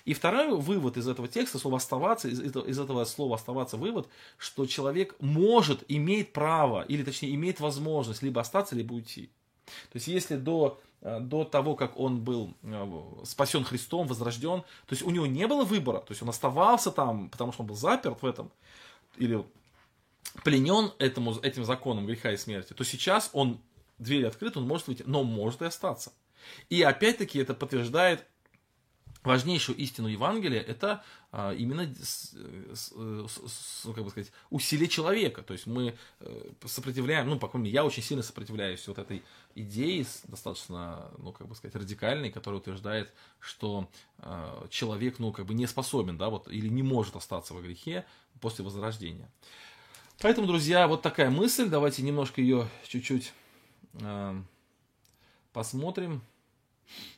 [0.06, 4.68] И второй вывод из этого текста, слово оставаться, из, из этого слова оставаться вывод, что
[4.68, 9.32] человек может, имеет право, или точнее имеет возможность либо остаться, либо уйти.
[9.92, 14.62] То есть если до до того, как он был э, спасен Христом, возрожден.
[14.62, 17.68] То есть у него не было выбора, то есть он оставался там, потому что он
[17.68, 18.52] был заперт в этом,
[19.16, 19.44] или
[20.44, 23.60] пленен этому, этим законом греха и смерти, то сейчас он,
[23.98, 26.12] дверь открыта, он может выйти, но может и остаться.
[26.70, 28.26] И опять-таки это подтверждает
[29.24, 32.34] важнейшую истину Евангелия это а, именно с,
[33.84, 35.42] как бы сказать, усилие человека.
[35.42, 39.24] То есть мы э, сопротивляем, ну, по крайней мере, я очень сильно сопротивляюсь вот этой
[39.56, 45.54] идее, достаточно, ну, как бы сказать, радикальной, которая утверждает, что э, человек, ну, как бы
[45.54, 48.06] не способен, да, вот, или не может остаться во грехе
[48.40, 49.30] после возрождения.
[50.22, 51.70] Поэтому, друзья, вот такая мысль.
[51.70, 53.34] Давайте немножко ее чуть-чуть
[53.94, 54.42] э,
[55.54, 56.22] посмотрим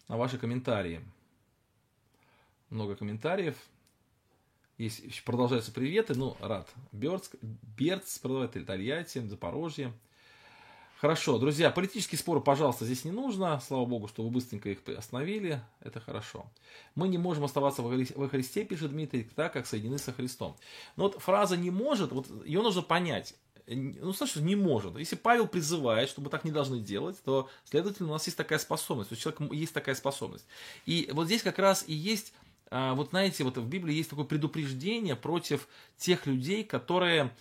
[0.08, 1.02] на ваши комментарии
[2.72, 3.56] много комментариев.
[4.78, 6.68] Есть, продолжаются приветы, ну, рад.
[6.92, 7.30] Берц,
[7.78, 9.94] Берц продолжает Тольятти, Запорожье.
[10.98, 13.60] Хорошо, друзья, политические споры, пожалуйста, здесь не нужно.
[13.60, 15.62] Слава богу, что вы быстренько их остановили.
[15.80, 16.46] Это хорошо.
[16.94, 20.56] Мы не можем оставаться во Христе, пишет Дмитрий, так как соединены со Христом.
[20.96, 23.36] Но вот фраза «не может», вот ее нужно понять.
[23.68, 24.98] Ну, слушай, не может.
[24.98, 28.60] Если Павел призывает, что мы так не должны делать, то, следовательно, у нас есть такая
[28.60, 29.12] способность.
[29.12, 30.46] У человека есть такая способность.
[30.86, 32.34] И вот здесь как раз и есть
[32.72, 37.32] вот знаете, вот в Библии есть такое предупреждение против тех людей, которые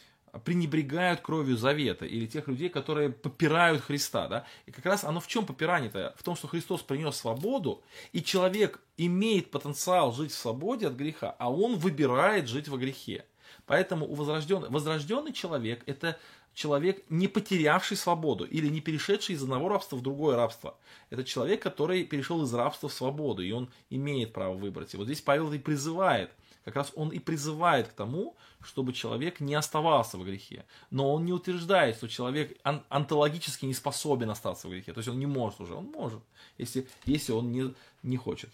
[0.44, 5.26] пренебрегают кровью завета, или тех людей, которые попирают Христа, да, и как раз оно в
[5.26, 6.14] чем попирание-то?
[6.16, 11.34] В том, что Христос принес свободу, и человек имеет потенциал жить в свободе от греха,
[11.38, 13.24] а он выбирает жить во грехе.
[13.66, 16.18] Поэтому у возрожденный, возрожденный человек это
[16.60, 20.76] человек, не потерявший свободу или не перешедший из одного рабства в другое рабство.
[21.08, 24.92] Это человек, который перешел из рабства в свободу, и он имеет право выбрать.
[24.92, 26.30] И вот здесь Павел и призывает,
[26.64, 30.66] как раз он и призывает к тому, чтобы человек не оставался в грехе.
[30.90, 34.92] Но он не утверждает, что человек ан- онтологически не способен остаться в грехе.
[34.92, 36.20] То есть он не может уже, он может,
[36.58, 38.50] если, если он не, не хочет.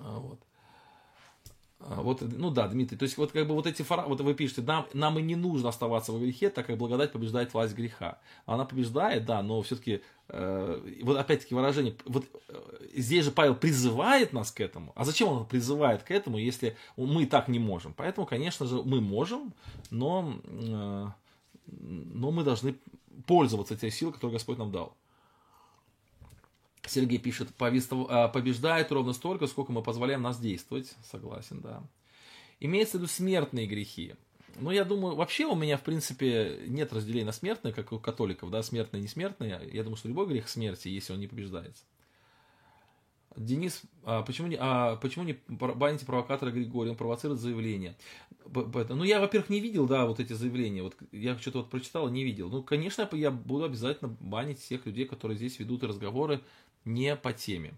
[0.00, 0.38] А, вот.
[1.86, 4.32] А, вот, ну да, Дмитрий, то есть вот как бы вот эти фара, вот вы
[4.32, 8.18] пишете, нам, нам и не нужно оставаться в грехе, так как благодать побеждает власть греха.
[8.46, 12.54] Она побеждает, да, но все-таки, э, вот опять-таки выражение, вот э,
[12.96, 14.92] здесь же Павел призывает нас к этому.
[14.96, 17.92] А зачем он призывает к этому, если мы так не можем?
[17.92, 19.52] Поэтому, конечно же, мы можем,
[19.90, 21.06] но, э,
[21.66, 22.76] но мы должны
[23.26, 24.96] пользоваться той силой, которую Господь нам дал.
[26.86, 30.94] Сергей пишет, а, побеждает ровно столько, сколько мы позволяем нас действовать.
[31.10, 31.82] Согласен, да.
[32.60, 34.14] Имеется в виду смертные грехи.
[34.56, 38.50] Ну, я думаю, вообще у меня, в принципе, нет разделения на смертные, как у католиков,
[38.50, 39.68] да, смертные несмертные.
[39.72, 41.84] Я думаю, что любой грех смерти, если он не побеждается.
[43.36, 47.96] Денис, а почему не, а почему не баните провокатора Григория, он провоцирует заявление?
[48.46, 50.84] Ну, я, во-первых, не видел, да, вот эти заявления.
[50.84, 52.48] Вот я что-то вот прочитал, не видел.
[52.48, 56.42] Ну, конечно, я буду обязательно банить всех людей, которые здесь ведут разговоры
[56.84, 57.74] не по теме.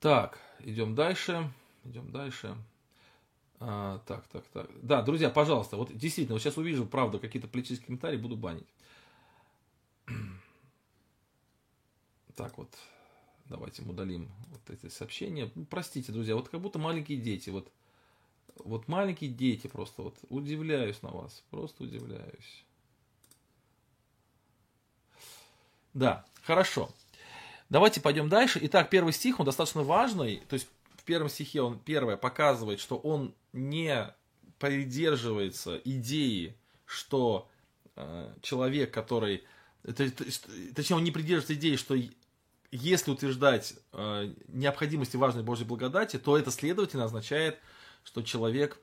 [0.00, 1.50] Так, идем дальше.
[1.84, 2.56] Идем дальше.
[3.58, 4.68] А, так, так, так.
[4.82, 8.66] Да, друзья, пожалуйста, вот действительно, вот сейчас увижу, правда, какие-то политические комментарии, буду банить.
[12.36, 12.68] Так вот,
[13.46, 15.50] давайте удалим вот эти сообщения.
[15.54, 17.72] Ну, простите, друзья, вот как будто маленькие дети, вот,
[18.56, 22.64] вот маленькие дети просто, вот удивляюсь на вас, просто удивляюсь.
[25.94, 26.90] Да, хорошо.
[27.68, 28.60] Давайте пойдем дальше.
[28.62, 30.42] Итак, первый стих, он достаточно важный.
[30.48, 34.14] То есть в первом стихе он первое показывает, что он не
[34.58, 37.48] придерживается идеи, что
[37.96, 39.44] э, человек, который...
[39.82, 41.96] Точнее, он не придерживается идеи, что
[42.70, 44.32] если утверждать э,
[45.14, 47.58] и важность Божьей благодати, то это следовательно означает,
[48.04, 48.78] что человек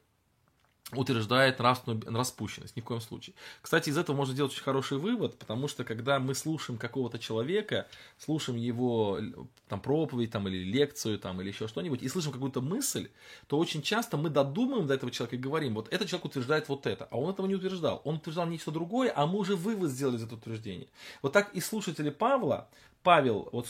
[0.91, 3.35] утверждает нравственную распущенность, ни в коем случае.
[3.61, 7.87] Кстати, из этого можно делать очень хороший вывод, потому что когда мы слушаем какого-то человека,
[8.17, 9.19] слушаем его
[9.67, 13.09] там, проповедь там, или лекцию там, или еще что-нибудь, и слышим какую-то мысль,
[13.47, 16.85] то очень часто мы додумаем до этого человека и говорим, вот этот человек утверждает вот
[16.85, 18.01] это, а он этого не утверждал.
[18.03, 20.87] Он утверждал нечто другое, а мы уже вывод сделали из этого утверждения.
[21.21, 22.69] Вот так и слушатели Павла,
[23.03, 23.67] Павел вот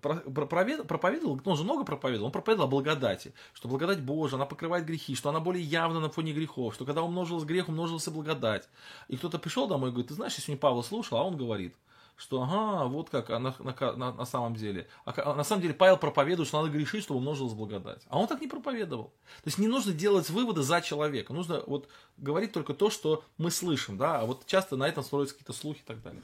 [0.00, 5.14] проповедовал, он же много проповедовал, он проповедовал о благодати, что благодать Божия, она покрывает грехи,
[5.14, 8.68] что она более явна на фоне грехов, что когда умножилась грех, умножился благодать.
[9.08, 11.74] И кто-то пришел домой и говорит, ты знаешь, я сегодня Павла слушал, а он говорит,
[12.16, 14.88] что ага, вот как а на, на, на, на самом деле.
[15.04, 18.02] А, а на самом деле Павел проповедует, что надо грешить, чтобы умножилась благодать.
[18.08, 19.12] А он так не проповедовал.
[19.42, 21.34] То есть не нужно делать выводы за человека.
[21.34, 23.98] Нужно вот говорить только то, что мы слышим.
[23.98, 24.20] Да?
[24.20, 26.22] А вот часто на этом строятся какие-то слухи и так далее.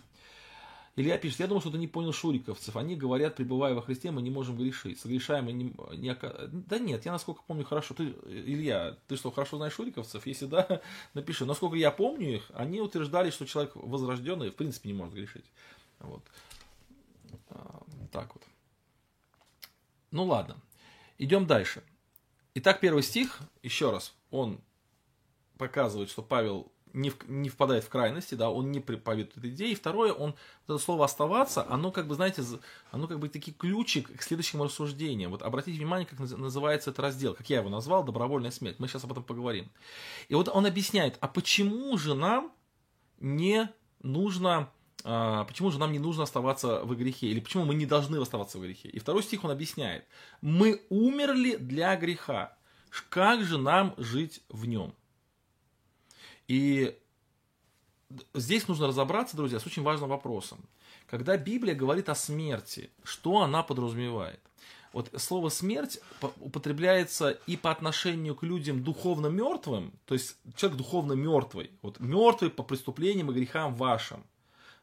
[0.94, 2.76] Илья пишет, я думаю, что ты не понял шуриковцев.
[2.76, 5.00] Они говорят, пребывая во Христе, мы не можем грешить.
[5.00, 6.14] Согрешаем мы не, не...
[6.68, 7.94] Да нет, я насколько помню хорошо.
[7.94, 10.26] Ты, Илья, ты что, хорошо знаешь шуриковцев?
[10.26, 10.83] Если да,
[11.14, 11.46] напиши.
[11.46, 15.46] Насколько я помню их, они утверждали, что человек возрожденный в принципе не может грешить.
[15.98, 16.22] Вот.
[17.48, 18.42] А, так вот.
[20.11, 20.59] Ну ладно.
[21.16, 21.83] Идем дальше.
[22.55, 24.61] Итак, первый стих, еще раз, он
[25.57, 29.72] показывает, что Павел не, в, не впадает в крайности, да, он не проповедует этой идеи.
[29.72, 30.35] И второе, он,
[30.66, 32.42] вот это слово «оставаться», оно как бы, знаете,
[32.90, 35.31] оно как бы таки ключик к следующему рассуждениям.
[35.31, 38.76] Вот обратите внимание, как называется этот раздел, как я его назвал, «Добровольная смерть».
[38.78, 39.70] Мы сейчас об этом поговорим.
[40.28, 42.52] И вот он объясняет, а почему же нам
[43.20, 43.68] не
[44.02, 44.70] нужно
[45.05, 48.59] а, почему же нам не нужно оставаться в грехе, или почему мы не должны оставаться
[48.59, 48.88] в грехе.
[48.88, 50.07] И второй стих он объясняет,
[50.40, 52.57] мы умерли для греха,
[53.09, 54.94] как же нам жить в нем?
[56.52, 56.94] И
[58.34, 60.58] здесь нужно разобраться, друзья, с очень важным вопросом.
[61.06, 64.38] Когда Библия говорит о смерти, что она подразумевает?
[64.92, 65.98] Вот слово смерть
[66.40, 72.50] употребляется и по отношению к людям духовно мертвым, то есть человек духовно мертвый, вот мертвый
[72.50, 74.22] по преступлениям и грехам вашим,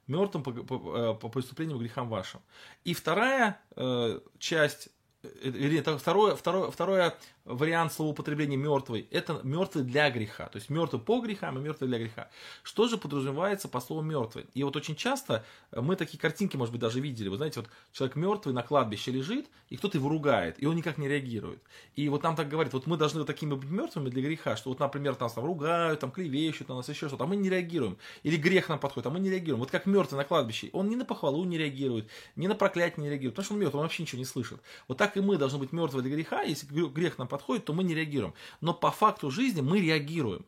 [0.07, 2.41] мертвым по, по, э, по преступлениям и грехам вашим.
[2.83, 4.89] И вторая э, часть
[5.21, 7.15] э, второе, второе, второе
[7.49, 10.45] вариант словоупотребления мертвый, это мертвый для греха.
[10.45, 12.29] То есть мертвый по грехам и мертвый для греха.
[12.61, 14.45] Что же подразумевается по слову мертвый?
[14.53, 17.27] И вот очень часто э, мы такие картинки, может быть, даже видели.
[17.27, 20.99] Вы знаете, вот человек мертвый на кладбище лежит, и кто-то его ругает, и он никак
[20.99, 21.59] не реагирует.
[21.95, 24.69] И вот нам так говорят, вот мы должны вот такими быть мертвыми для греха, что
[24.69, 27.97] вот, например, нас там ругают, там клевещут на нас, еще что-то, а мы не реагируем.
[28.21, 29.59] Или грех нам подходит, а мы не реагируем.
[29.59, 33.09] Вот как мертвый на кладбище, он ни на похвалу не реагирует, ни на проклятие не
[33.09, 34.59] реагирует, потому что он мертвый, он вообще ничего не слышит.
[34.87, 37.83] Вот так и мы должны быть мертвы для греха, если грех нам подходит, то мы
[37.83, 38.33] не реагируем.
[38.61, 40.45] Но по факту жизни мы реагируем.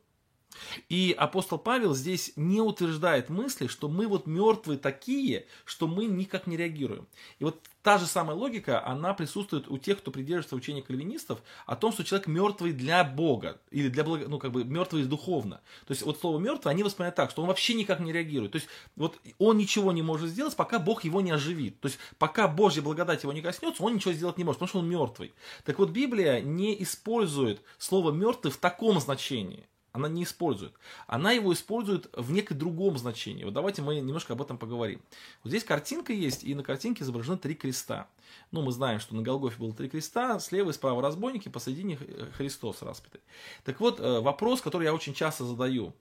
[0.90, 6.48] И апостол Павел здесь не утверждает мысли, что мы вот мертвые такие, что мы никак
[6.48, 7.08] не реагируем.
[7.40, 11.76] И вот та же самая логика, она присутствует у тех, кто придерживается учения кальвинистов, о
[11.76, 15.62] том, что человек мертвый для Бога, или для благо, ну как бы мертвый духовно.
[15.88, 18.52] То есть вот слово мертвый, они воспринимают так, что он вообще никак не реагирует.
[18.52, 21.80] То есть вот он ничего не может сделать, пока Бог его не оживит.
[21.80, 24.80] То есть пока Божья благодать его не коснется, он ничего сделать не может, потому что
[24.80, 25.34] он мертвый.
[25.66, 30.74] Так вот Библия не использует слово мертвый в таком значении она не использует.
[31.08, 33.44] Она его использует в некой другом значении.
[33.44, 35.02] Вот давайте мы немножко об этом поговорим.
[35.44, 38.08] Вот здесь картинка есть, и на картинке изображены три креста.
[38.52, 41.98] Ну, мы знаем, что на Голгофе было три креста, слева и справа разбойники, посредине
[42.38, 43.22] Христос распятый.
[43.64, 45.94] Так вот, э, вопрос, который я очень часто задаю.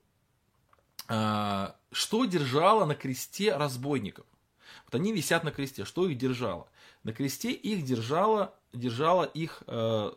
[1.07, 4.25] А, что держало на кресте разбойников?
[4.85, 5.83] Вот они висят на кресте.
[5.83, 6.69] Что их держало?
[7.03, 10.11] На кресте их держало, держало их э,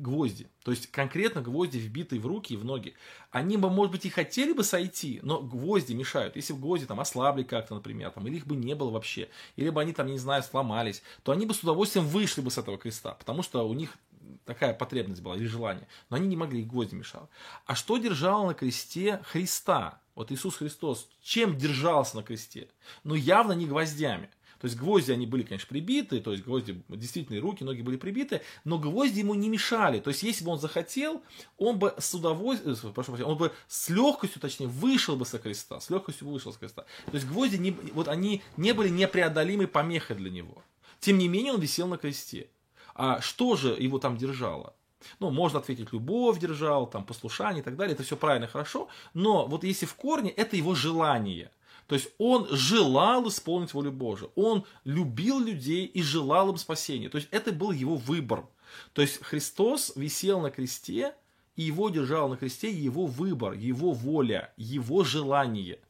[0.00, 0.48] гвозди.
[0.64, 2.94] То есть конкретно гвозди, вбитые в руки и в ноги.
[3.30, 6.36] Они бы, может быть, и хотели бы сойти, но гвозди мешают.
[6.36, 9.70] Если бы гвозди там ослабли как-то, например, там, или их бы не было вообще, или
[9.70, 12.78] бы они там, не знаю, сломались, то они бы с удовольствием вышли бы с этого
[12.78, 13.96] креста, потому что у них
[14.44, 15.86] такая потребность была или желание.
[16.10, 17.28] Но они не могли, их гвозди мешало.
[17.66, 20.00] А что держало на кресте Христа?
[20.14, 22.68] Вот Иисус Христос, чем держался на кресте?
[23.04, 24.30] Ну, явно не гвоздями.
[24.60, 28.42] То есть гвозди, они были, конечно, прибиты, то есть гвозди, действительно, руки, ноги были прибиты,
[28.64, 30.00] но гвозди ему не мешали.
[30.00, 31.22] То есть если бы он захотел,
[31.58, 35.38] он бы с удовольствием, э, прошу прощения, он бы с легкостью, точнее, вышел бы со
[35.38, 36.84] креста, с легкостью вышел с креста.
[37.06, 40.62] То есть гвозди, не, вот они не были непреодолимой помехой для него.
[40.98, 42.48] Тем не менее, он висел на кресте.
[42.96, 44.74] А что же его там держало?
[45.20, 49.46] Ну, можно ответить, любовь держал, там, послушание и так далее, это все правильно, хорошо, но
[49.46, 51.52] вот если в корне, это его желание–
[51.88, 54.30] то есть он желал исполнить волю Божию.
[54.36, 57.08] Он любил людей и желал им спасения.
[57.08, 58.46] То есть это был его выбор.
[58.92, 61.14] То есть Христос висел на кресте,
[61.56, 65.80] и его держал на кресте его выбор, его воля, его желание.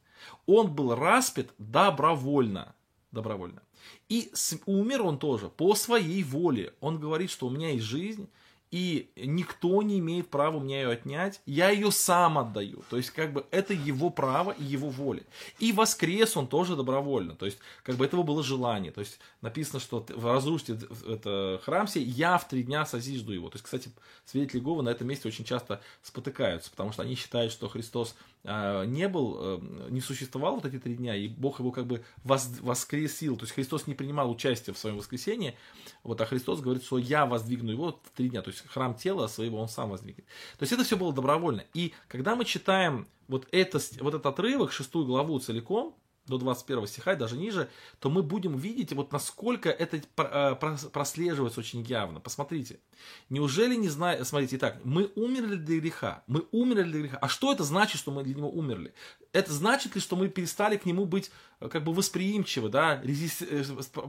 [0.45, 2.73] Он был распят добровольно.
[3.11, 3.61] Добровольно.
[4.07, 4.31] И
[4.65, 6.73] умер он тоже по своей воле.
[6.79, 8.29] Он говорит, что у меня есть жизнь,
[8.71, 12.83] и никто не имеет права меня ее отнять, я ее сам отдаю.
[12.89, 15.23] То есть, как бы, это его право и его воля.
[15.57, 17.35] И воскрес он тоже добровольно.
[17.35, 18.91] То есть, как бы, этого было желание.
[18.91, 23.49] То есть, написано, что разрушите это храм сей, я в три дня созижду его.
[23.49, 23.91] То есть, кстати,
[24.25, 29.07] свидетели Иеговы на этом месте очень часто спотыкаются, потому что они считают, что Христос не
[29.09, 33.43] был, э, не существовал вот эти три дня, и Бог его как бы воскресил, то
[33.43, 35.55] есть Христос не принимал участие в своем воскресении,
[36.03, 39.27] вот, а Христос говорит, что я воздвигну его в три дня, то есть храм тела
[39.27, 40.25] своего он сам воздвигнет.
[40.57, 41.65] То есть это все было добровольно.
[41.73, 45.95] И когда мы читаем вот, это, вот этот отрывок, шестую главу целиком,
[46.29, 50.55] до 21 стиха и даже ниже, то мы будем видеть, вот насколько это э,
[50.91, 52.19] прослеживается очень явно.
[52.19, 52.79] Посмотрите.
[53.29, 54.23] Неужели не знаю...
[54.23, 56.23] Смотрите, итак, мы умерли для греха.
[56.27, 57.17] Мы умерли для греха.
[57.17, 58.93] А что это значит, что мы для него умерли?
[59.31, 63.63] Это значит ли, что мы перестали к нему быть как бы восприимчивы, да, резист, э,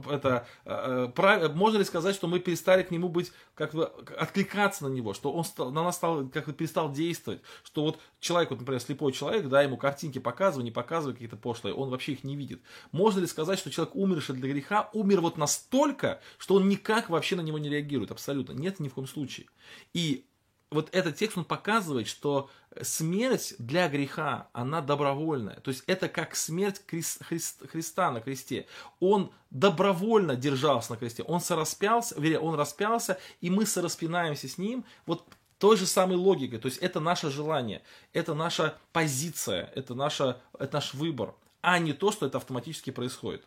[0.09, 3.85] это, э, э, прав, можно ли сказать, что мы перестали к нему быть, как бы
[4.17, 7.99] откликаться на него, что он стал, на нас стал, как бы перестал действовать, что вот
[8.21, 12.13] человек, вот, например, слепой человек, да, ему картинки показывают, не показывают какие-то пошлые, он вообще
[12.13, 12.61] их не видит.
[12.93, 17.35] Можно ли сказать, что человек, умерший для греха, умер вот настолько, что он никак вообще
[17.35, 19.47] на него не реагирует, абсолютно, нет, ни в коем случае.
[19.93, 20.25] И
[20.71, 22.49] вот этот текст, он показывает, что
[22.81, 25.59] смерть для греха, она добровольная.
[25.59, 28.67] То есть это как смерть Христ, Христ, Христа на кресте.
[29.01, 31.23] Он добровольно держался на кресте.
[31.23, 34.85] Он сораспялся, вернее, он распялся, и мы сораспинаемся с ним.
[35.05, 35.25] Вот
[35.57, 36.57] той же самой логикой.
[36.57, 41.91] То есть это наше желание, это наша позиция, это, наша, это наш выбор, а не
[41.91, 43.43] то, что это автоматически происходит.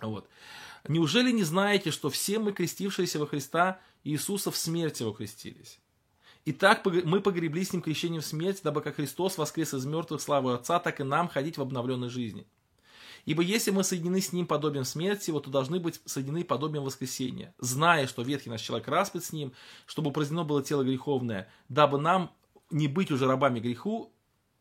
[0.00, 0.28] Вот.
[0.88, 5.78] Неужели не знаете, что все мы, крестившиеся во Христа Иисуса, в смерти его крестились?
[6.44, 10.50] Итак, мы погребли с ним крещением в смерть, дабы как Христос воскрес из мертвых славу
[10.50, 12.46] Отца, так и нам ходить в обновленной жизни.
[13.24, 17.54] Ибо если мы соединены с ним подобием смерти его, то должны быть соединены подобием воскресения,
[17.58, 19.52] зная, что ветхий наш человек распят с ним,
[19.86, 22.32] чтобы упразднено было тело греховное, дабы нам
[22.70, 24.12] не быть уже рабами греху,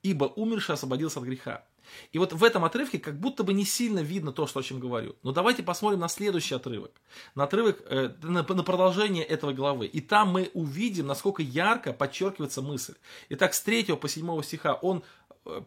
[0.03, 1.65] ибо умерший освободился от греха.
[2.11, 4.79] И вот в этом отрывке как будто бы не сильно видно то, что, о чем
[4.79, 5.15] говорю.
[5.23, 6.91] Но давайте посмотрим на следующий отрывок.
[7.35, 9.85] На отрывок, э, на, на продолжение этого главы.
[9.85, 12.95] И там мы увидим, насколько ярко подчеркивается мысль.
[13.29, 15.03] Итак, с 3 по 7 стиха он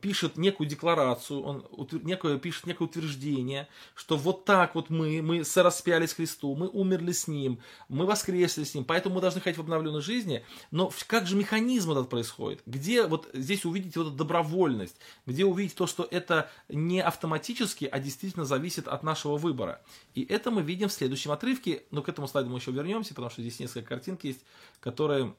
[0.01, 1.67] пишет некую декларацию, он
[2.05, 7.27] некое, пишет некое утверждение, что вот так вот мы, мы сораспялись Христу, мы умерли с
[7.27, 7.59] Ним,
[7.89, 10.45] мы воскресли с Ним, поэтому мы должны ходить в обновленной жизни.
[10.71, 12.63] Но как же механизм этот происходит?
[12.67, 14.97] Где вот здесь увидите вот эту добровольность?
[15.27, 19.83] Где увидеть то, что это не автоматически, а действительно зависит от нашего выбора?
[20.15, 23.31] И это мы видим в следующем отрывке, но к этому слайду мы еще вернемся, потому
[23.31, 24.45] что здесь несколько картинок есть,
[24.81, 25.35] которые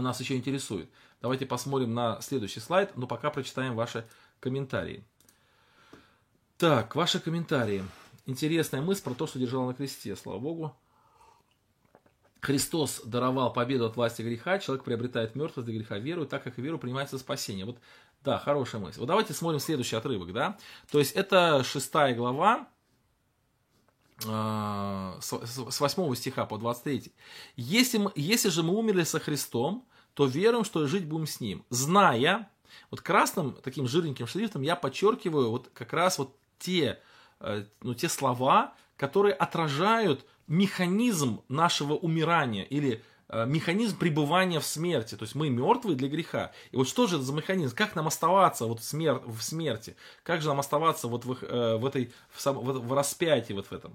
[0.00, 0.90] нас еще интересуют.
[1.20, 4.06] Давайте посмотрим на следующий слайд, но пока прочитаем ваши
[4.40, 5.04] комментарии.
[6.56, 7.84] Так, ваши комментарии.
[8.26, 10.76] Интересная мысль про то, что держал на кресте, слава Богу.
[12.40, 16.78] Христос даровал победу от власти греха, человек приобретает мертвость для греха веру, так как веру
[16.78, 17.64] принимается спасение.
[17.64, 17.78] Вот,
[18.22, 19.00] да, хорошая мысль.
[19.00, 20.58] Вот давайте смотрим следующий отрывок, да.
[20.90, 22.68] То есть это шестая глава,
[24.20, 27.12] с 8 стиха по 23.
[27.56, 29.84] Если, если же мы умерли со Христом,
[30.14, 31.64] то веруем, что жить будем с Ним.
[31.70, 32.48] Зная,
[32.90, 37.00] вот красным таким жирненьким шрифтом я подчеркиваю вот как раз вот те,
[37.40, 45.14] э, ну, те слова, которые отражают механизм нашего умирания или механизм пребывания в смерти.
[45.16, 46.52] То есть мы мертвые для греха.
[46.72, 47.74] И вот что же это за механизм?
[47.74, 49.22] Как нам оставаться вот в, смер...
[49.24, 49.96] в смерти?
[50.22, 52.58] Как же нам оставаться вот в, э, в этой в, сам...
[52.58, 53.92] в распятии вот в этом?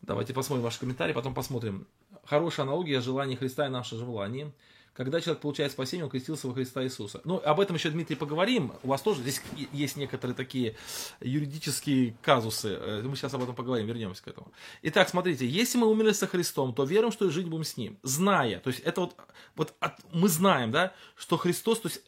[0.00, 1.86] Давайте посмотрим ваши комментарии, потом посмотрим.
[2.24, 4.52] Хорошая аналогия желания Христа и наше желание
[4.98, 7.20] когда человек получает спасение, он крестился во Христа Иисуса.
[7.22, 8.72] Ну, об этом еще, Дмитрий, поговорим.
[8.82, 9.40] У вас тоже здесь
[9.72, 10.74] есть некоторые такие
[11.20, 12.70] юридические казусы.
[12.70, 14.50] Э, мы сейчас об этом поговорим, вернемся к этому.
[14.82, 17.96] Итак, смотрите, если мы умерли со Христом, то верим, что и жить будем с Ним.
[18.02, 19.14] Зная, то есть это вот,
[19.54, 22.02] вот от, мы знаем, да, что Христос, то есть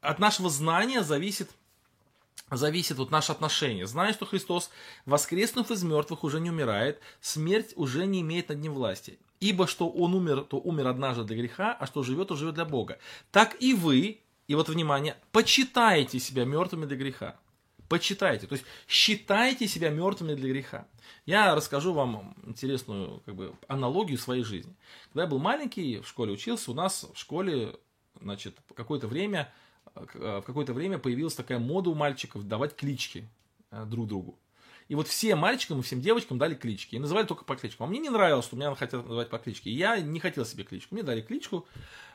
[0.00, 1.50] от нашего знания зависит
[2.48, 3.88] зависит вот наше отношение.
[3.88, 4.70] Зная, что Христос,
[5.04, 9.18] воскреснув из мертвых, уже не умирает, смерть уже не имеет над ним власти.
[9.40, 12.64] Ибо что он умер, то умер однажды для греха, а что живет, то живет для
[12.64, 12.98] Бога.
[13.30, 17.36] Так и вы, и вот внимание, почитаете себя мертвыми для греха.
[17.88, 20.88] Почитайте, то есть считайте себя мертвыми для греха.
[21.24, 24.74] Я расскажу вам интересную как бы, аналогию своей жизни.
[25.08, 27.76] Когда я был маленький, в школе учился, у нас в школе
[28.20, 29.52] значит, какое-то время,
[29.94, 33.28] в какое-то время появилась такая мода у мальчиков давать клички
[33.70, 34.38] э, друг другу.
[34.88, 36.94] И вот всем мальчикам и всем девочкам дали клички.
[36.94, 37.86] И называли только по кличкам.
[37.86, 39.70] А мне не нравилось, что меня хотят называть по кличке.
[39.70, 40.94] И я не хотел себе кличку.
[40.94, 41.66] Мне дали кличку.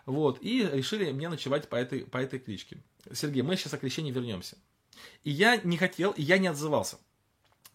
[0.05, 2.77] Вот, и решили мне ночевать по этой, по этой кличке.
[3.13, 4.57] Сергей, мы сейчас о крещении вернемся.
[5.23, 6.97] И я не хотел, и я не отзывался.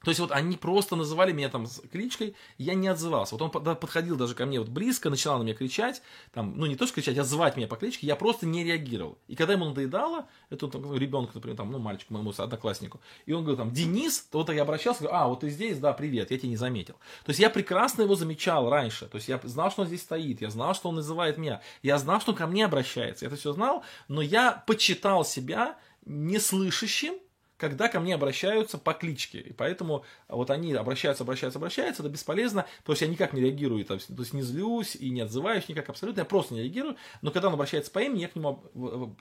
[0.05, 3.35] То есть вот они просто называли меня там кличкой, я не отзывался.
[3.35, 6.01] Вот он подходил даже ко мне вот близко, начинал на меня кричать,
[6.33, 9.19] там, ну не то что кричать, а звать меня по кличке, я просто не реагировал.
[9.27, 13.43] И когда ему надоедало, это там, ребенок, например, там, ну мальчик моему однокласснику, и он
[13.43, 16.39] говорил там, Денис, то вот я обращался, говорю, а, вот ты здесь, да, привет, я
[16.39, 16.95] тебя не заметил.
[17.25, 20.41] То есть я прекрасно его замечал раньше, то есть я знал, что он здесь стоит,
[20.41, 23.37] я знал, что он называет меня, я знал, что он ко мне обращается, я это
[23.37, 27.15] все знал, но я почитал себя неслышащим,
[27.57, 29.41] когда ко мне обращаются по кличке.
[29.41, 32.67] И поэтому вот они обращаются, обращаются, обращаются, это бесполезно.
[32.85, 36.21] То есть я никак не реагирую, то есть не злюсь и не отзываюсь никак абсолютно,
[36.21, 36.97] я просто не реагирую.
[37.23, 38.65] Но когда он обращается по имени, я к нему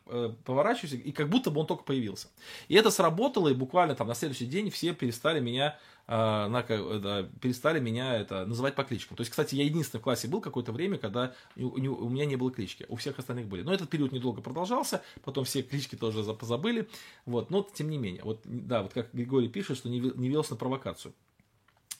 [0.07, 2.27] э, поворачиваюсь, и как будто бы он только появился.
[2.67, 5.77] И это сработало, и буквально там на следующий день все перестали меня
[6.07, 6.63] а, на,
[6.99, 9.17] да, перестали меня это называть по кличкам.
[9.17, 12.35] То есть, кстати, я единственный в классе был какое-то время, когда у, у меня не
[12.35, 13.63] было клички, у всех остальных были.
[13.63, 16.87] Но этот период недолго продолжался, потом все клички тоже позабыли,
[17.25, 20.51] вот, но тем не менее, вот, да, вот как Григорий пишет, что не, не велся
[20.51, 21.13] на провокацию.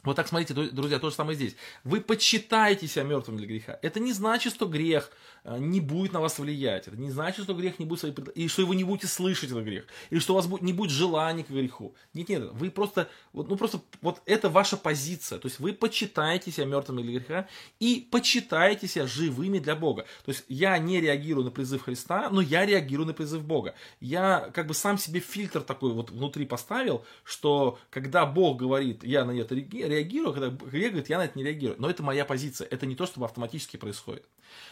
[0.06, 1.56] Вот так смотрите, друзья, то же самое здесь.
[1.84, 3.80] Вы почитаете себя мертвым для греха.
[3.82, 5.12] Это не значит, что грех
[5.44, 6.88] э, не будет на вас влиять.
[6.88, 9.64] Это не значит, что грех не будет свои и что вы не будете слышать этот
[9.64, 11.96] грех, или что у вас не будет желания к греху.
[12.14, 15.40] Нет, нет, вы просто, вот, ну просто, вот это ваша позиция.
[15.40, 17.48] То есть вы почитаете себя мертвыми для греха
[17.80, 20.04] и почитаете себя живыми для Бога.
[20.26, 23.74] То есть я не реагирую на призыв Христа, но я реагирую на призыв Бога.
[24.00, 29.26] Я как бы сам себе фильтр такой вот внутри поставил, что когда Бог говорит, я
[29.26, 31.80] на это реагирую, реагирую, когда Грег говорит, я на это не реагирую.
[31.80, 32.68] Но это моя позиция.
[32.70, 34.26] Это не то, что автоматически происходит.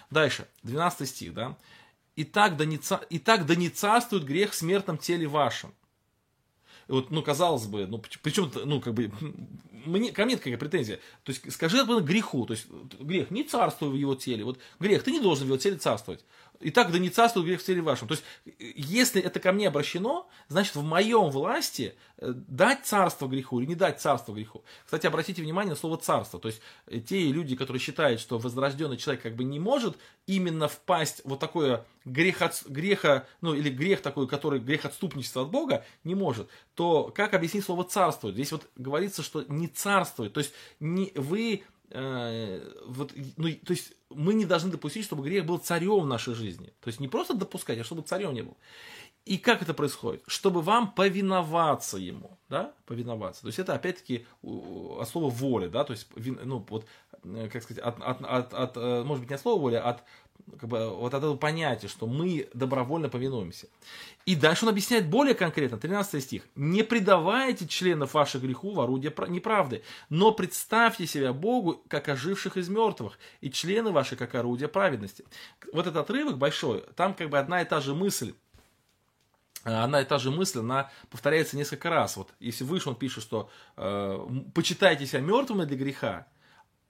[0.10, 1.58] Дальше, 12 стих, да.
[2.16, 5.74] «Итак да, не, «Итак да не царствует грех в смертном теле вашем».
[6.88, 9.12] Вот, ну, казалось бы, ну, причем, ну, как бы,
[9.72, 11.00] мне, ко мне какая претензия.
[11.24, 12.46] То есть, скажи это греху.
[12.46, 12.68] То есть,
[13.00, 14.44] грех не царствуй в его теле.
[14.44, 16.24] Вот, грех, ты не должен в его теле царствовать.
[16.60, 18.08] И так да не царствует грех в теле вашем.
[18.08, 18.24] То есть,
[18.58, 23.76] если это ко мне обращено, значит, в моем власти э, дать царство греху или не
[23.76, 24.64] дать царство греху.
[24.86, 26.40] Кстати, обратите внимание на слово царство.
[26.40, 30.68] То есть, э, те люди, которые считают, что возрожденный человек как бы не может именно
[30.68, 35.86] впасть вот такое грех, от, греха, ну, или грех такой, который грех отступничества от Бога,
[36.04, 38.36] не может, то как объяснить слово царствует?
[38.36, 40.34] Здесь вот говорится, что не царствует.
[40.34, 41.64] То есть, не, вы
[41.94, 46.74] вот, ну, то есть мы не должны допустить, чтобы грех был царем в нашей жизни.
[46.82, 48.58] То есть не просто допускать, а чтобы царем не был.
[49.26, 50.24] И как это происходит?
[50.28, 53.42] Чтобы вам повиноваться ему, да, повиноваться.
[53.42, 57.13] То есть это опять-таки от слова воля, да, то есть, ну, вот, э,
[57.52, 60.04] как сказать, от, от, от, от э, может быть, не от слова воля, а от
[60.60, 63.68] как бы, вот от этого понятия, что мы добровольно повинуемся.
[64.26, 66.44] И дальше он объясняет более конкретно, 13 стих.
[66.56, 72.70] «Не предавайте членов ваших греху в орудие неправды, но представьте себя Богу, как оживших из
[72.70, 75.26] мертвых, и члены ваши, как орудие праведности».
[75.72, 78.34] Вот этот отрывок большой, там как бы одна и та же мысль,
[79.64, 82.18] одна и та же мысль, она повторяется несколько раз.
[82.18, 86.28] Вот если выше он пишет, что э, почитайте себя мертвыми для греха,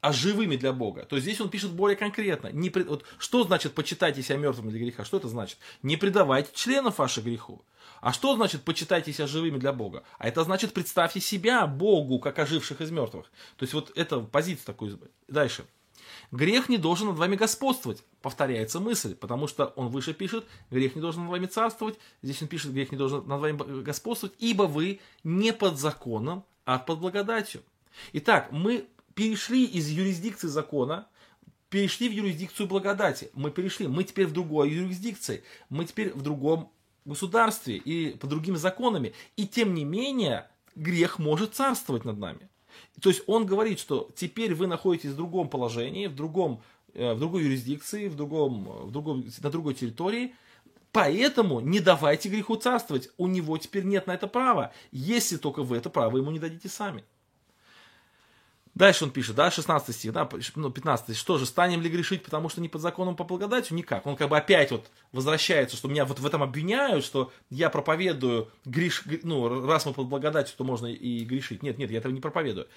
[0.04, 1.06] а живыми для Бога.
[1.06, 2.49] То есть здесь он пишет более конкретно.
[2.51, 5.06] Не, вот, что значит почитайте себя мертвыми для греха?
[5.06, 5.58] Что это значит?
[5.82, 7.64] Не предавайте членов ваших греху.
[8.01, 10.04] А что значит почитайте себя живыми для Бога?
[10.18, 13.32] А это значит представьте себя Богу, как оживших из мертвых.
[13.56, 14.99] То есть вот это позиция такой.
[15.30, 15.64] Дальше.
[16.32, 18.04] Грех не должен над вами господствовать.
[18.22, 21.97] Повторяется мысль, потому что он выше пишет, грех не должен над вами царствовать.
[22.22, 26.78] Здесь он пишет, грех не должен над вами господствовать, ибо вы не под законом, а
[26.78, 27.62] под благодатью.
[28.12, 28.86] Итак, мы
[29.16, 31.07] перешли из юрисдикции закона,
[31.70, 33.32] перешли в юрисдикцию благодати.
[33.34, 36.72] Мы перешли, мы теперь в другой юрисдикции, мы теперь в другом
[37.05, 39.14] государстве и по другим законами.
[39.36, 42.49] И тем не менее, грех может царствовать над нами.
[43.01, 46.61] То есть он говорит, что теперь вы находитесь в другом положении, в, другом,
[46.93, 50.34] э, в другой юрисдикции, в другом, в другом, на другой территории,
[50.93, 53.09] Поэтому не давайте греху царствовать.
[53.18, 56.70] У него теперь нет на это права, если только вы это право ему не дадите
[56.70, 57.03] сами.
[58.76, 62.50] Дальше он пишет, да, 16 стих, да, ну, 15, что же, станем ли грешить, потому
[62.50, 63.78] что не под законом по благодатью?
[63.78, 64.08] Никак.
[64.08, 68.50] Он как бы опять вот возвращается, что меня вот в этом обвиняют, что я проповедую
[68.66, 71.62] греш, ну, раз мы под благодатью, то можно и грешить.
[71.62, 72.68] Нет, нет, я этого не проповедую.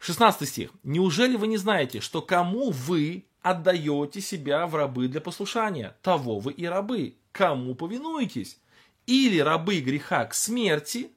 [0.00, 0.70] 16 стих.
[0.82, 5.96] Неужели вы не знаете, что кому вы отдаете себя в рабы для послушания?
[6.02, 7.14] Того вы и рабы.
[7.32, 8.58] Кому повинуетесь?
[9.06, 11.10] Или рабы греха к смерти,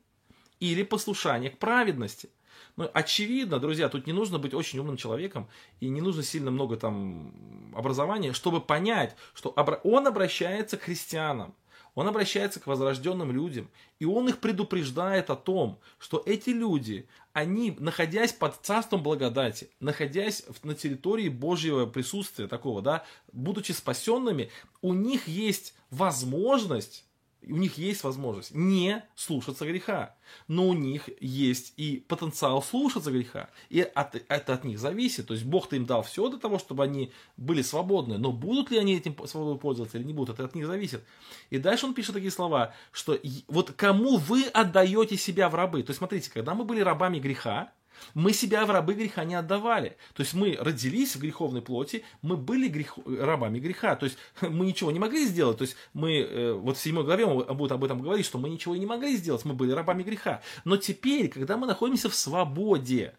[0.61, 2.29] или послушание к праведности.
[2.77, 5.49] Ну, очевидно, друзья, тут не нужно быть очень умным человеком
[5.79, 9.49] и не нужно сильно много там образования, чтобы понять, что
[9.83, 11.53] он обращается к христианам,
[11.95, 13.69] он обращается к возрожденным людям,
[13.99, 20.43] и он их предупреждает о том, что эти люди, они, находясь под царством благодати, находясь
[20.63, 24.49] на территории Божьего присутствия такого, да, будучи спасенными,
[24.81, 27.05] у них есть возможность
[27.47, 30.15] у них есть возможность не слушаться греха,
[30.47, 35.27] но у них есть и потенциал слушаться греха, и от, это от них зависит.
[35.27, 38.77] То есть Бог-то им дал все для того, чтобы они были свободны, но будут ли
[38.77, 41.03] они этим свободой пользоваться или не будут, это от них зависит.
[41.49, 43.17] И дальше он пишет такие слова, что
[43.47, 45.83] вот кому вы отдаете себя в рабы.
[45.83, 47.71] То есть смотрите, когда мы были рабами греха,
[48.13, 49.97] мы себя в рабы греха не отдавали.
[50.13, 52.97] То есть мы родились в греховной плоти, мы были грех...
[53.05, 53.95] рабами греха.
[53.95, 55.57] То есть мы ничего не могли сделать.
[55.57, 58.49] То есть мы, э, вот в 7 главе он будет об этом говорить, что мы
[58.49, 60.41] ничего не могли сделать, мы были рабами греха.
[60.65, 63.15] Но теперь, когда мы находимся в свободе,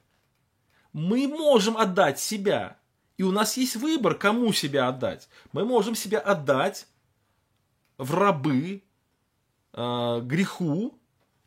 [0.93, 2.78] мы можем отдать себя.
[3.16, 5.28] И у нас есть выбор, кому себя отдать.
[5.53, 6.87] Мы можем себя отдать
[7.99, 8.83] в рабы
[9.72, 10.99] э, греху,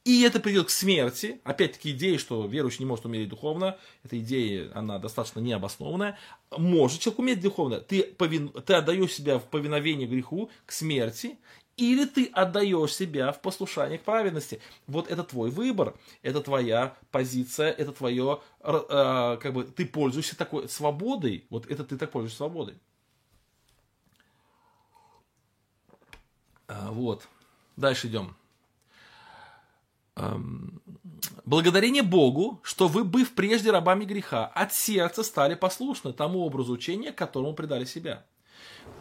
[0.05, 1.41] и это приведет к смерти.
[1.43, 6.17] Опять-таки идея, что верующий не может умереть духовно, эта идея, она достаточно необоснованная.
[6.55, 7.79] Может человек умереть духовно.
[7.79, 8.49] Ты, повин...
[8.49, 11.39] ты отдаешь себя в повиновение греху, к смерти,
[11.75, 14.61] или ты отдаешь себя в послушание к праведности.
[14.85, 20.69] Вот это твой выбор, это твоя позиция, это твое, э, как бы, ты пользуешься такой
[20.69, 22.75] свободой, вот это ты так пользуешься свободой.
[26.67, 27.27] А, вот.
[27.75, 28.35] Дальше идем.
[31.45, 37.11] Благодарение Богу, что вы, быв прежде рабами греха, от сердца стали послушны тому образу учения,
[37.11, 38.25] которому предали себя.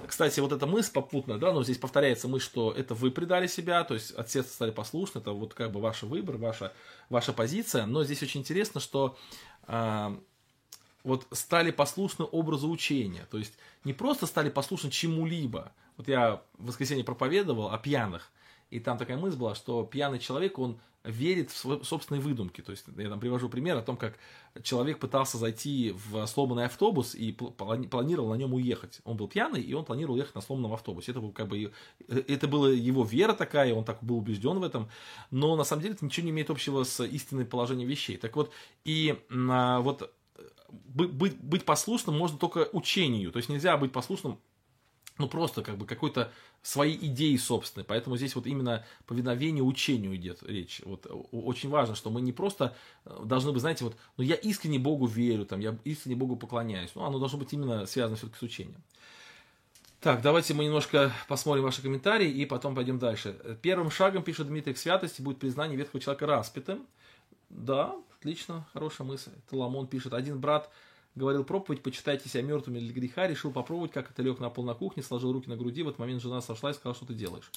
[0.07, 3.85] Кстати, вот эта мысль попутная, да, но здесь повторяется мысль, что это вы предали себя,
[3.85, 6.73] то есть от сердца стали послушны, это вот как бы ваш выбор, ваша,
[7.09, 7.87] ваша позиция.
[7.87, 9.17] Но здесь очень интересно, что
[9.67, 10.17] э,
[11.05, 13.55] вот стали послушны образу учения, то есть
[13.85, 15.73] не просто стали послушны чему-либо.
[15.97, 18.31] Вот я в воскресенье проповедовал о пьяных,
[18.71, 22.63] и там такая мысль была, что пьяный человек, он верит в свои собственные выдумки.
[22.63, 24.19] То есть я там привожу пример о том, как
[24.63, 29.01] человек пытался зайти в сломанный автобус и планировал на нем уехать.
[29.05, 31.13] Он был пьяный, и он планировал ехать на сломанном автобусе.
[31.13, 31.73] Это, был как бы,
[32.09, 34.89] э, это была его вера такая, он так был убежден в этом.
[35.31, 38.17] Но на самом деле это ничего не имеет общего с истинным положением вещей.
[38.17, 38.51] Так вот,
[38.85, 40.11] и а, вот
[40.69, 43.31] быть, быть послушным можно только учению.
[43.31, 44.39] То есть нельзя быть послушным
[45.19, 47.85] ну, просто как бы какой-то своей идеи собственной.
[47.85, 50.81] Поэтому здесь вот именно повиновение учению идет речь.
[50.85, 54.79] Вот очень важно, что мы не просто э, должны быть, знаете, вот, ну, я искренне
[54.79, 56.91] Богу верю, там, я искренне Богу поклоняюсь.
[56.95, 58.83] Ну, оно должно быть именно связано все-таки с учением.
[60.01, 63.59] Так, давайте мы немножко посмотрим ваши комментарии и потом пойдем дальше.
[63.63, 66.87] Первым шагом, пишет Дмитрий, к святости будет признание ветхого человека распятым.
[67.49, 69.31] Да, отлично, хорошая мысль.
[69.49, 70.71] Таламон пишет, один брат
[71.15, 74.75] говорил проповедь, почитайте себя мертвыми для греха, решил попробовать, как это лег на пол на
[74.75, 77.51] кухне, сложил руки на груди, в этот момент жена сошла и сказала, что ты делаешь.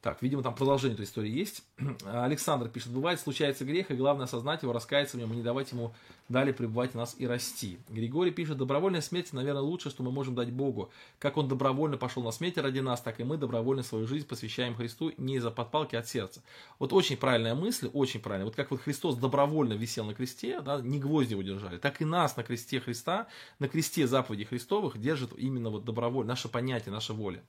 [0.00, 1.64] Так, видимо, там продолжение этой истории есть.
[2.06, 5.72] Александр пишет, бывает, случается грех, и главное осознать его, раскаяться в нем и не давать
[5.72, 5.92] ему
[6.28, 7.78] далее пребывать в нас и расти.
[7.88, 10.90] Григорий пишет, добровольная смерть, наверное, лучшее, что мы можем дать Богу.
[11.18, 14.76] Как он добровольно пошел на смерть ради нас, так и мы добровольно свою жизнь посвящаем
[14.76, 16.42] Христу не из-за подпалки а от сердца.
[16.78, 18.46] Вот очень правильная мысль, очень правильная.
[18.46, 22.04] Вот как вот Христос добровольно висел на кресте, да, не гвозди его держали, так и
[22.04, 23.26] нас на кресте Христа,
[23.58, 27.42] на кресте заповедей Христовых держит именно вот добровольно, наше понятие, наша воля.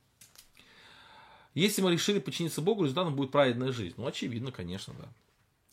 [1.54, 3.96] Если мы решили подчиниться Богу, результатом будет праведная жизнь.
[3.98, 5.10] Ну, очевидно, конечно, да.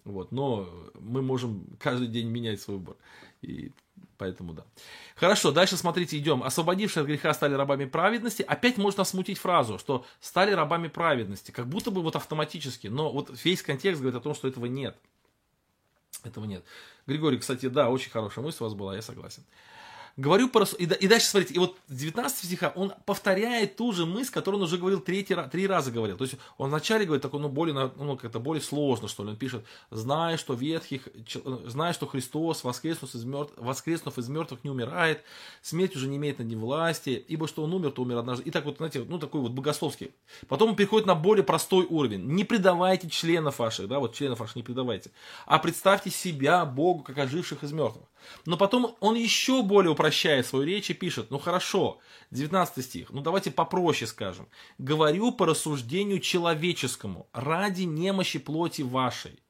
[0.05, 0.69] Вот, но
[1.01, 2.97] мы можем каждый день менять свой выбор.
[3.43, 3.73] И
[4.19, 4.65] поэтому да.
[5.17, 6.45] Хорошо, дальше смотрите, идем.
[6.45, 8.43] Освободившие от греха стали рабами праведности.
[8.43, 11.51] Опять можно смутить фразу, что стали рабами праведности.
[11.51, 12.87] Как будто бы вот автоматически.
[12.87, 14.97] Но вот весь контекст говорит о том, что этого нет.
[16.23, 16.65] Этого нет.
[17.07, 19.43] Григорий, кстати, да, очень хорошая мысль у вас была, я согласен.
[20.17, 24.33] Говорю по и, и дальше, смотрите, и вот 19 стиха он повторяет ту же мысль,
[24.33, 26.17] которую он уже говорил третий, три раза говорил.
[26.17, 29.31] То есть он вначале говорит такой, ну, более, ну, как-то более сложно, что ли.
[29.31, 31.09] Он пишет, зная, что ветхих,
[31.67, 35.23] зная, что Христос, воскреснув из, мертв, воскреснув из мертвых, не умирает,
[35.61, 38.45] смерть уже не имеет над ним власти, ибо что он умер, то умер однажды.
[38.45, 40.13] И так вот, знаете, ну, такой вот богословский.
[40.49, 42.25] Потом он переходит на более простой уровень.
[42.25, 45.11] Не предавайте членов ваших, да, вот членов ваших не предавайте,
[45.45, 48.05] а представьте себя Богу, как оживших из мертвых.
[48.45, 51.99] Но потом он еще более упрощает свою речь и пишет, ну хорошо,
[52.31, 54.49] 19 стих, ну давайте попроще скажем.
[54.79, 59.41] Говорю по рассуждению человеческому, ради немощи плоти вашей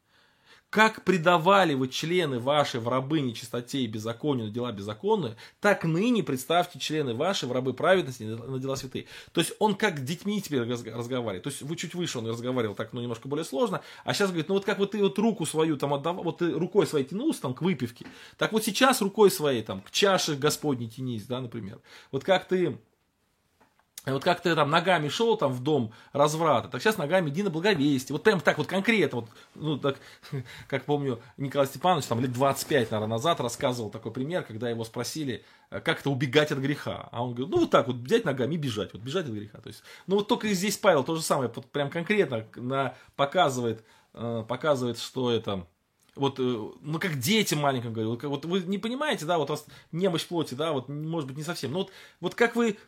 [0.71, 6.23] как предавали вы члены ваши в рабы нечистоте и беззаконию на дела беззаконные, так ныне
[6.23, 9.07] представьте члены ваши в рабы праведности на дела святые.
[9.33, 11.45] То есть он как с детьми теперь разговаривает.
[11.45, 13.81] То есть вы чуть выше он разговаривал так, ну, немножко более сложно.
[14.05, 16.51] А сейчас говорит, ну, вот как вот ты вот руку свою там отдавал, вот ты
[16.51, 18.07] рукой своей тянулся там к выпивке,
[18.37, 21.81] так вот сейчас рукой своей там к чаше Господней тянись, да, например.
[22.11, 22.79] Вот как ты
[24.13, 27.51] вот как ты там ногами шел там в дом разврата, так сейчас ногами иди на
[27.51, 28.15] благовестие.
[28.15, 29.99] Вот прям так вот конкретно, вот, ну так,
[30.69, 35.45] как помню, Николай Степанович там лет 25, наверное, назад рассказывал такой пример, когда его спросили,
[35.71, 37.09] э, как это убегать от греха.
[37.11, 39.59] А он говорит, ну вот так вот, взять ногами и бежать, вот бежать от греха.
[39.59, 43.85] То есть, ну вот только здесь Павел то же самое, вот прям конкретно на, показывает,
[44.15, 45.67] э, показывает, что это,
[46.15, 49.55] вот, э, ну, как дети маленьким говорю, вот, вот вы не понимаете, да, вот у
[49.55, 51.91] вас немощь плоти, да, вот, может быть, не совсем, но вот,
[52.21, 52.79] вот как вы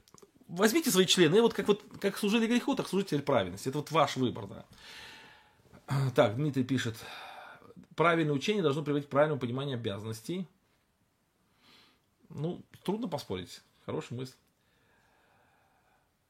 [0.48, 3.68] возьмите свои члены, и вот как, вот как служили греху, так служите теперь праведности.
[3.68, 4.64] Это вот ваш выбор, да.
[6.14, 6.96] Так, Дмитрий пишет.
[7.94, 10.46] Правильное учение должно приводить к правильному пониманию обязанностей.
[12.28, 13.62] Ну, трудно поспорить.
[13.86, 14.34] Хорошая мысль.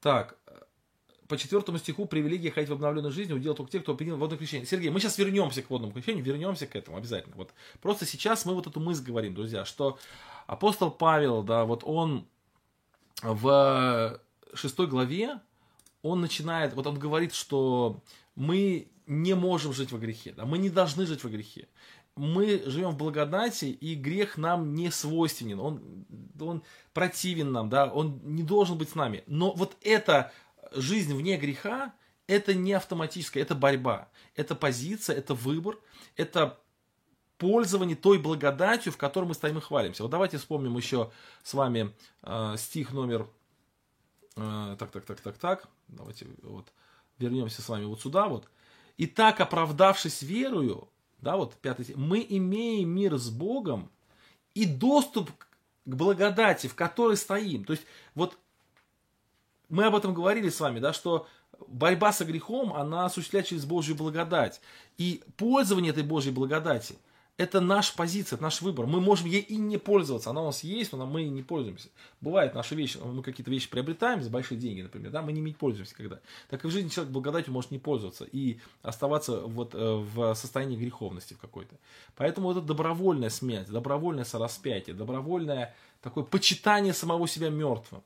[0.00, 0.38] Так,
[1.26, 4.66] по четвертому стиху привилегия ходить в обновленной жизни удел только те, кто принял водное крещение.
[4.66, 7.36] Сергей, мы сейчас вернемся к водному крещению, вернемся к этому обязательно.
[7.36, 7.52] Вот
[7.82, 9.98] просто сейчас мы вот эту мысль говорим, друзья, что
[10.46, 12.26] апостол Павел, да, вот он
[13.22, 14.20] в
[14.54, 15.40] шестой главе
[16.02, 18.02] он начинает, вот он говорит, что
[18.34, 21.68] мы не можем жить во грехе, да, мы не должны жить во грехе.
[22.14, 26.04] Мы живем в благодати, и грех нам не свойственен, он,
[26.40, 26.62] он
[26.92, 29.22] противен нам, да, он не должен быть с нами.
[29.26, 30.32] Но вот эта
[30.72, 31.94] жизнь вне греха,
[32.26, 35.78] это не автоматическое, это борьба, это позиция, это выбор,
[36.16, 36.60] это
[37.38, 40.02] пользование той благодатью, в которой мы стоим и хвалимся.
[40.02, 41.10] Вот давайте вспомним еще
[41.42, 43.26] с вами э, стих номер...
[44.36, 45.68] Э, так, так, так, так, так.
[45.86, 46.66] Давайте вот
[47.18, 48.48] вернемся с вами вот сюда вот.
[48.96, 53.90] И так, оправдавшись верою, да, вот пятый мы имеем мир с Богом
[54.54, 55.30] и доступ
[55.84, 57.64] к благодати, в которой стоим.
[57.64, 57.84] То есть
[58.14, 58.36] вот
[59.68, 61.28] мы об этом говорили с вами, да, что
[61.68, 64.60] борьба со грехом, она осуществляется через Божью благодать.
[64.96, 66.98] И пользование этой Божьей благодати–
[67.38, 68.86] это наша позиция, это наш выбор.
[68.86, 70.30] Мы можем ей и не пользоваться.
[70.30, 71.88] Она у нас есть, но мы и не пользуемся.
[72.20, 75.94] Бывает наши вещи, мы какие-то вещи приобретаем за большие деньги, например, да, мы не пользуемся
[75.94, 76.18] когда.
[76.50, 80.76] Так и в жизни человек благодатью может не пользоваться и оставаться вот э, в состоянии
[80.76, 81.76] греховности в какой-то.
[82.16, 88.02] Поэтому это добровольная смерть, добровольное сораспятие, добровольное такое почитание самого себя мертвым.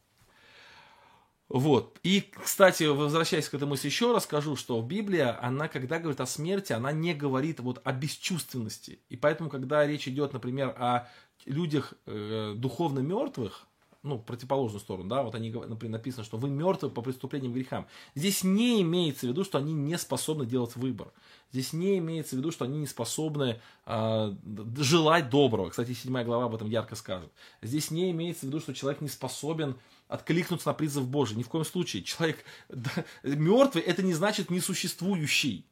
[1.53, 1.99] Вот.
[2.03, 6.73] И, кстати, возвращаясь к мысли, еще раз скажу, что Библия, она, когда говорит о смерти,
[6.73, 9.01] она не говорит вот о бесчувственности.
[9.11, 11.09] И поэтому, когда речь идет, например, о
[11.45, 13.67] людях э, духовно мертвых,
[14.03, 17.87] ну, противоположную сторону, да, вот они, например, написано, что вы мертвы по преступлениям грехам.
[18.15, 21.13] Здесь не имеется в виду, что они не способны делать выбор.
[21.53, 24.35] Здесь не имеется в виду, что они не способны э,
[24.79, 25.69] желать доброго.
[25.69, 27.31] Кстати, седьмая глава об этом ярко скажет.
[27.61, 29.77] Здесь не имеется в виду, что человек не способен
[30.13, 31.37] откликнуться на призыв Божий.
[31.37, 32.03] Ни в коем случае.
[32.03, 32.91] Человек да,
[33.23, 35.67] мертвый, это не значит несуществующий.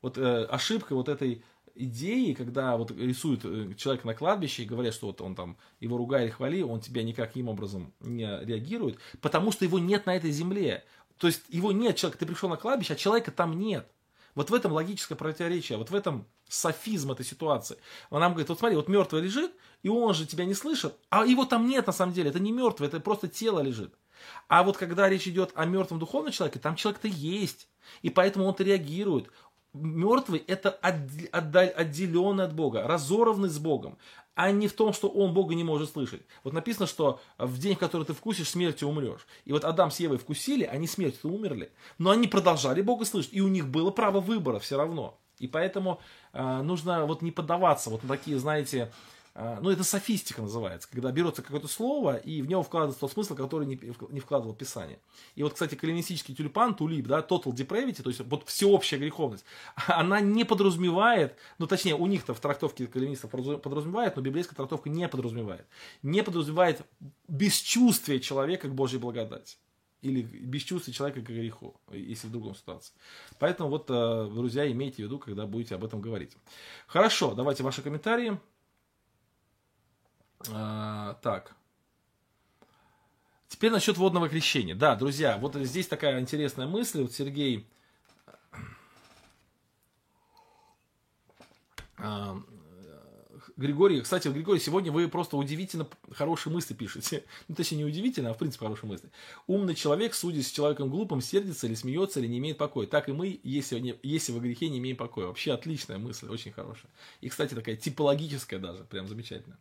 [0.00, 1.42] Вот э, ошибка вот этой
[1.74, 5.96] идеи, когда вот рисуют э, человека на кладбище и говорят, что вот он там, его
[5.96, 10.30] ругай или хвали, он тебя никаким образом не реагирует, потому что его нет на этой
[10.30, 10.84] земле.
[11.18, 13.90] То есть его нет, человек, ты пришел на кладбище, а человека там нет.
[14.34, 17.76] Вот в этом логическое противоречие, вот в этом софизм этой ситуации.
[18.10, 19.52] Он нам говорит, вот смотри, вот мертвый лежит,
[19.82, 22.52] и он же тебя не слышит, а его там нет на самом деле, это не
[22.52, 23.94] мертвый, это просто тело лежит.
[24.48, 27.68] А вот когда речь идет о мертвом духовном человеке, там человек-то есть,
[28.02, 29.30] и поэтому он-то реагирует.
[29.72, 33.98] Мертвый это отделенный от Бога, разорванный с Богом
[34.34, 36.22] а не в том, что он Бога не может слышать.
[36.44, 39.26] Вот написано, что в день, в который ты вкусишь, смертью умрешь.
[39.44, 43.40] И вот Адам с Евой вкусили, они смертью умерли, но они продолжали Бога слышать, и
[43.40, 45.18] у них было право выбора все равно.
[45.38, 46.00] И поэтому
[46.32, 48.90] э, нужно вот не поддаваться вот на такие, знаете, а,
[49.62, 53.66] ну, это софистика называется, когда берется какое-то слово, и в него вкладывается тот смысл, который
[53.66, 53.80] не,
[54.10, 54.98] не вкладывал Писание.
[55.34, 59.44] И вот, кстати, калинистический тюльпан, тулип, да, total depravity, то есть вот всеобщая греховность,
[59.86, 65.08] она не подразумевает, ну, точнее, у них-то в трактовке калинистов подразумевает, но библейская трактовка не
[65.08, 65.66] подразумевает.
[66.02, 66.82] Не подразумевает
[67.28, 69.56] бесчувствие человека к Божьей благодати.
[70.02, 72.94] Или бесчувствие человека к греху, если в другом ситуации.
[73.38, 76.36] Поэтому вот, э, друзья, имейте в виду, когда будете об этом говорить.
[76.86, 78.38] Хорошо, давайте ваши комментарии.
[80.48, 81.54] А, так.
[83.48, 84.74] Теперь насчет водного крещения.
[84.74, 87.02] Да, друзья, вот здесь такая интересная мысль.
[87.02, 87.66] Вот Сергей
[91.98, 92.40] а,
[93.60, 97.24] Григорий, кстати, Григорий, сегодня вы просто удивительно хорошие мысли пишете.
[97.48, 99.10] Ну, точнее, не удивительно, а в принципе хорошие мысли.
[99.46, 102.86] Умный человек, судя с человеком глупым, сердится или смеется, или не имеет покоя.
[102.86, 105.26] Так и мы, если, не, если во грехе не имеем покоя.
[105.26, 106.90] Вообще отличная мысль, очень хорошая.
[107.20, 109.58] И, кстати, такая типологическая даже, прям замечательная.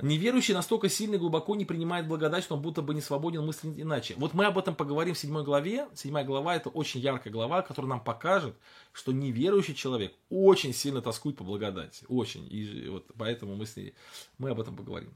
[0.00, 3.78] Неверующий настолько сильно и глубоко не принимает благодать, что он будто бы не свободен мыслить
[3.78, 4.14] иначе.
[4.16, 5.86] Вот мы об этом поговорим в седьмой главе.
[5.94, 8.56] Седьмая глава это очень яркая глава, которая нам покажет,
[8.92, 12.04] что неверующий человек очень сильно тоскует по благодати.
[12.08, 12.48] Очень.
[12.50, 13.94] И вот поэтому мы, с ней,
[14.38, 15.14] мы об этом поговорим.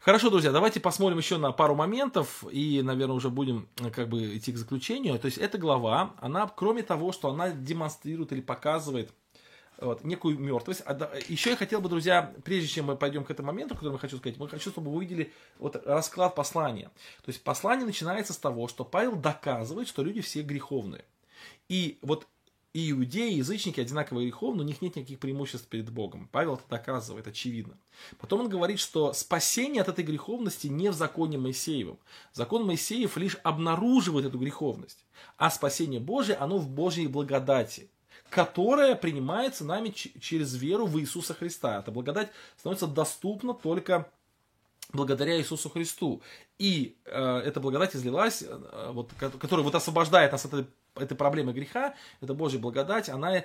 [0.00, 4.50] Хорошо, друзья, давайте посмотрим еще на пару моментов и, наверное, уже будем как бы идти
[4.50, 5.18] к заключению.
[5.20, 9.12] То есть эта глава, она, кроме того, что она демонстрирует или показывает
[9.80, 10.82] вот, некую мертвость.
[10.84, 13.98] А, еще я хотел бы, друзья, прежде чем мы пойдем к этому моменту, который я
[13.98, 16.90] хочу сказать, мы хочу, чтобы вы увидели вот расклад послания.
[17.22, 21.04] То есть послание начинается с того, что Павел доказывает, что люди все греховные.
[21.68, 22.26] И вот
[22.72, 26.28] и иудеи, и язычники одинаково греховны, у них нет никаких преимуществ перед Богом.
[26.30, 27.76] Павел это доказывает, очевидно.
[28.18, 31.98] Потом он говорит, что спасение от этой греховности не в законе Моисеевом.
[32.32, 35.04] Закон Моисеев лишь обнаруживает эту греховность,
[35.36, 37.90] а спасение Божие, оно в Божьей благодати
[38.30, 41.80] которая принимается нами через веру в Иисуса Христа.
[41.80, 44.08] Эта благодать становится доступна только
[44.92, 46.22] благодаря Иисусу Христу.
[46.58, 50.66] И э, эта благодать излилась, э, вот, которая вот освобождает нас от этой,
[50.96, 53.44] этой проблемы греха, это Божья благодать, она э,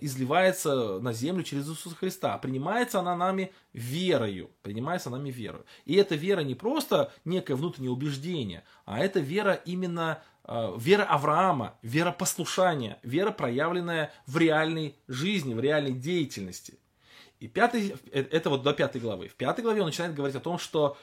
[0.00, 2.36] изливается на землю через Иисуса Христа.
[2.38, 4.50] Принимается она нами верою.
[4.62, 5.64] Принимается нами верою.
[5.84, 12.12] И эта вера не просто некое внутреннее убеждение, а это вера именно вера Авраама, вера
[12.12, 16.78] послушания, вера, проявленная в реальной жизни, в реальной деятельности.
[17.42, 19.28] И пятый, э, это вот до пятой главы.
[19.28, 20.96] В пятой главе он начинает говорить о том, что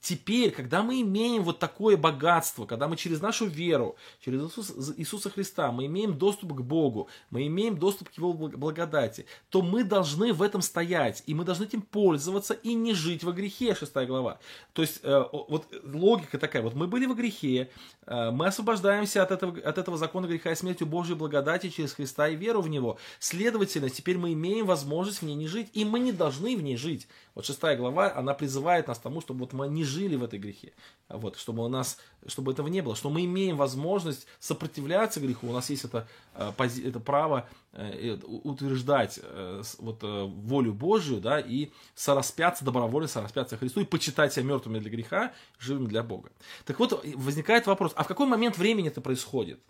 [0.00, 5.30] теперь, когда мы имеем вот такое богатство, когда мы через нашу веру, через Иисуса, Иисуса
[5.30, 10.32] Христа, мы имеем доступ к Богу, мы имеем доступ к Его благодати, то мы должны
[10.32, 14.38] в этом стоять, и мы должны этим пользоваться и не жить во грехе, 6 глава.
[14.72, 17.70] То есть, э, вот логика такая, вот мы были во грехе,
[18.06, 22.28] э, мы освобождаемся от этого, от этого закона греха и смерти Божьей благодати через Христа
[22.28, 22.98] и веру в Него.
[23.18, 26.76] Следовательно, теперь мы имеем возможность в ней не жить, и мы не должны в ней
[26.76, 27.08] жить.
[27.36, 30.38] Вот шестая глава, она призывает нас к тому, чтобы вот мы не жили в этой
[30.38, 30.72] грехе.
[31.10, 35.52] Вот, чтобы у нас, чтобы этого не было, что мы имеем возможность сопротивляться греху, у
[35.52, 42.64] нас есть это, э, это право э, утверждать э, вот волю Божию, да, и сораспяться
[42.64, 46.30] добровольно, сораспяться Христу, и почитать себя мертвыми для греха, живыми для Бога.
[46.64, 49.60] Так вот, возникает вопрос, а в какой момент времени это происходит?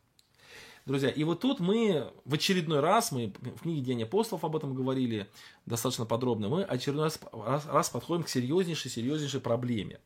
[0.87, 4.73] Друзья, и вот тут мы в очередной раз, мы в книге День апостолов об этом
[4.73, 5.29] говорили
[5.67, 9.99] достаточно подробно, мы очередной раз, раз, раз подходим к серьезнейшей, серьезнейшей проблеме.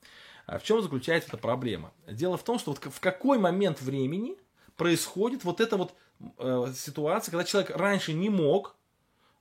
[0.46, 1.92] А в чем заключается эта проблема?
[2.10, 4.38] Дело в том, что вот в какой момент времени
[4.76, 5.92] происходит вот эта вот
[6.38, 8.74] э, ситуация, когда человек раньше не мог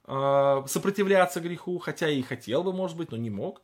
[0.08, 3.62] э, сопротивляться греху, хотя и хотел бы, может быть, но не мог.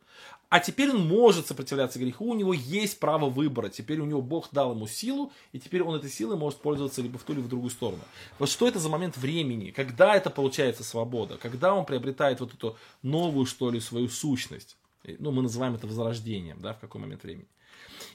[0.48, 3.68] А теперь он может сопротивляться греху, у него есть право выбора.
[3.68, 7.18] Теперь у него Бог дал ему силу, и теперь он этой силой может пользоваться либо
[7.18, 8.02] в ту, либо в другую сторону.
[8.38, 9.70] Вот что это за момент времени?
[9.70, 11.36] Когда это получается свобода?
[11.36, 14.76] Когда он приобретает вот эту новую, что ли, свою сущность?
[15.18, 17.48] Ну, мы называем это возрождением, да, в какой момент времени.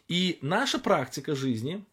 [0.07, 1.83] И наша практика жизни,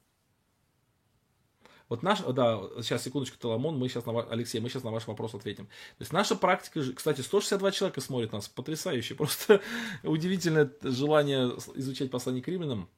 [1.88, 5.34] вот наш, да, сейчас секундочку, Таламон, мы сейчас на, Алексей, мы сейчас на ваш вопрос
[5.34, 5.66] ответим.
[5.66, 9.62] То есть наша практика, кстати, 162 человека смотрит нас, потрясающе, просто
[10.02, 12.88] удивительное желание изучать послание к римлянам.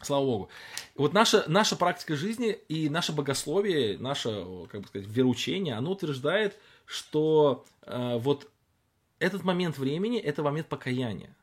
[0.00, 0.48] Слава Богу.
[0.96, 6.58] Вот наша, наша практика жизни и наше богословие, наше, как бы сказать, вероучение, оно утверждает,
[6.86, 8.50] что э, вот
[9.20, 11.34] этот момент времени– это момент покаяния.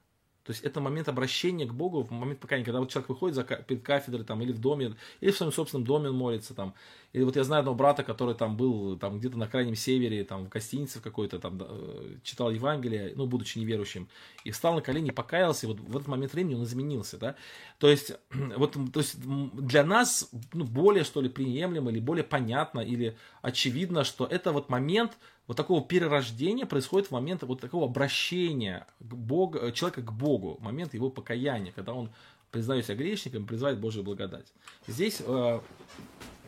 [0.50, 3.44] То есть это момент обращения к Богу, в момент покаяния, когда вот человек выходит за,
[3.44, 6.56] перед кафедрой там, или в доме, или в своем собственном доме он молится.
[6.56, 6.74] Там.
[7.12, 10.46] Или вот я знаю одного брата, который там был там, где-то на крайнем севере, там,
[10.46, 14.08] в гостинице какой-то, там, э, читал Евангелие, ну, будучи неверующим,
[14.44, 17.18] и встал на колени, покаялся, и вот в этот момент времени он изменился.
[17.18, 17.36] Да?
[17.80, 18.14] То, есть,
[18.58, 24.04] вот, то есть для нас ну, более, что ли, приемлемо, или более понятно, или очевидно,
[24.04, 29.58] что это вот момент, вот такого перерождения происходит в момент вот такого обращения к Богу,
[29.58, 32.12] э, человека к Богу, момент его покаяния, когда он
[32.52, 34.46] признает себя грешником, призывает Божию благодать.
[34.88, 35.60] Здесь э,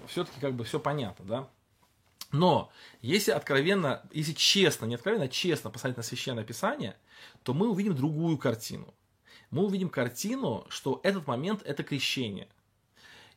[0.07, 1.49] все-таки как бы все понятно, да?
[2.31, 2.71] Но
[3.01, 6.95] если откровенно, если честно, не откровенно, а честно посмотреть на Священное Писание,
[7.43, 8.93] то мы увидим другую картину.
[9.49, 12.47] Мы увидим картину, что этот момент– это крещение.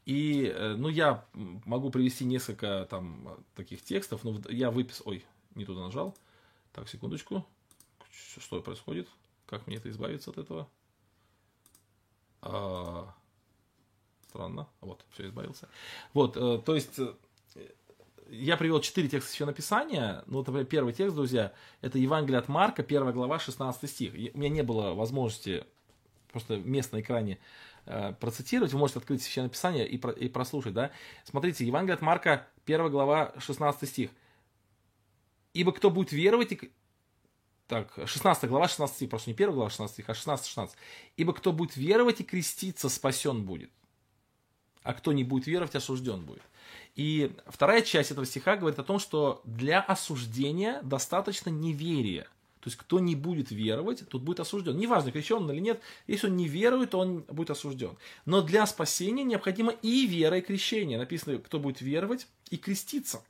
[0.07, 5.65] И, э, ну, я могу привести несколько там таких текстов, но я выписал, ой, не
[5.65, 6.17] туда нажал.
[6.73, 7.45] Так, секундочку.
[8.11, 9.09] Что происходит?
[9.47, 10.69] Как мне это избавиться от этого?
[12.43, 13.15] А,
[14.35, 14.67] странно.
[14.81, 15.69] Вот, все, избавился.
[16.13, 17.15] Вот, э, то есть, э,
[18.31, 20.25] я привел четыре текста Священного Писания.
[20.27, 24.13] Ну, вот, первый текст, друзья, это Евангелие от Марка, первая глава, 16 стих.
[24.35, 25.65] У меня не было возможности
[26.33, 27.39] просто мест на экране
[27.87, 28.73] э, процитировать.
[28.73, 30.91] Вы можете открыть Священное Писание и, про, и прослушать, да.
[31.25, 34.11] Смотрите, Евангелие от Марка, первая глава, 16 стих.
[35.53, 36.73] Ибо кто будет веровать и...
[37.69, 40.77] Так, 16 глава, 16 стих, просто не 1 глава 16 стих, а 16, 16.
[41.17, 43.71] Ибо кто будет веровать и креститься, спасен будет.
[44.85, 46.43] А кто не будет веровать, осужден будет.
[46.95, 52.29] И вторая часть этого стиха говорит о том, что для осуждения достаточно неверия.
[52.61, 54.79] То есть, кто не будет веровать, тот будет осужден.
[54.79, 57.97] Неважно, крещен он или нет, если он не верует, то он будет осужден.
[58.25, 60.97] Но для спасения необходимо и вера, и крещение.
[60.97, 63.23] Написано, кто будет веровать и креститься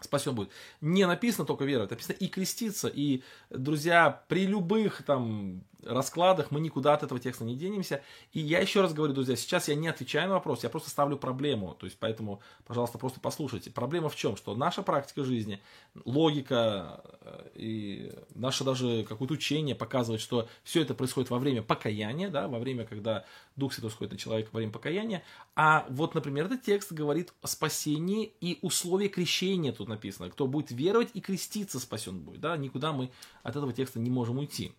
[0.00, 0.50] спасен будет.
[0.80, 2.88] Не написано только веровать, написано и креститься.
[2.88, 8.02] И, друзья, при любых там раскладах мы никуда от этого текста не денемся.
[8.32, 11.16] И я еще раз говорю, друзья, сейчас я не отвечаю на вопрос, я просто ставлю
[11.16, 11.76] проблему.
[11.78, 13.70] То есть, поэтому, пожалуйста, просто послушайте.
[13.70, 14.36] Проблема в чем?
[14.36, 15.60] Что наша практика жизни,
[16.04, 22.30] логика э, и наше даже какое-то учение показывает, что все это происходит во время покаяния,
[22.30, 23.24] да, во время, когда
[23.56, 25.22] Дух Святой сходит на человека во время покаяния.
[25.54, 30.30] А вот, например, этот текст говорит о спасении и условия крещения тут написано.
[30.30, 32.40] Кто будет веровать и креститься, спасен будет.
[32.40, 32.56] Да?
[32.56, 33.10] Никуда мы
[33.42, 34.72] от этого текста не можем уйти.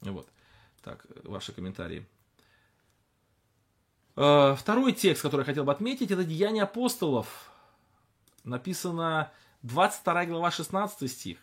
[0.00, 0.28] Вот.
[0.82, 2.06] Так, ваши комментарии.
[4.16, 7.50] Э, второй текст, который я хотел бы отметить, это Деяния апостолов.
[8.44, 11.38] Написано 22 глава 16 стих.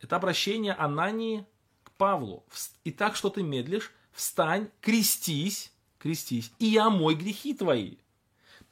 [0.00, 1.46] Это обращение Анании
[1.82, 2.44] к Павлу.
[2.84, 3.92] «Итак, что ты медлишь?
[4.12, 7.96] Встань, крестись, крестись, и омой грехи твои,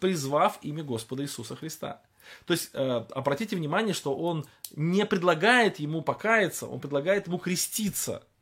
[0.00, 2.02] призвав имя Господа Иисуса Христа».
[2.44, 4.46] То есть, э, обратите внимание, что он
[4.76, 8.22] не предлагает ему покаяться, он предлагает ему креститься–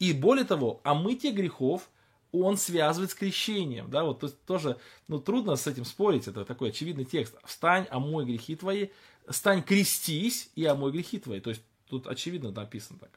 [0.00, 1.88] и более того, омытие грехов
[2.32, 4.78] он связывает с крещением, да, вот то есть тоже,
[5.08, 7.34] ну, трудно с этим спорить, это такой очевидный текст.
[7.44, 8.88] Встань, омой грехи твои,
[9.28, 13.10] стань, крестись и омой грехи твои, то есть тут очевидно написано так.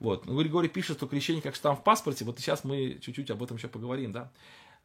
[0.00, 0.26] Вот.
[0.26, 3.56] Ну, Григорий пишет, что крещение как штамп в паспорте, вот сейчас мы чуть-чуть об этом
[3.56, 4.32] еще поговорим, да.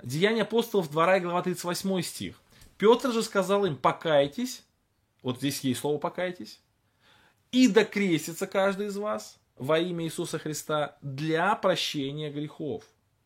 [0.03, 2.39] Деяния апостолов, 2 глава 38 стих.
[2.77, 4.63] Петр же сказал им, покайтесь,
[5.23, 6.59] вот здесь есть слово покайтесь,
[7.51, 12.83] и докрестится каждый из вас во имя Иисуса Христа для прощения грехов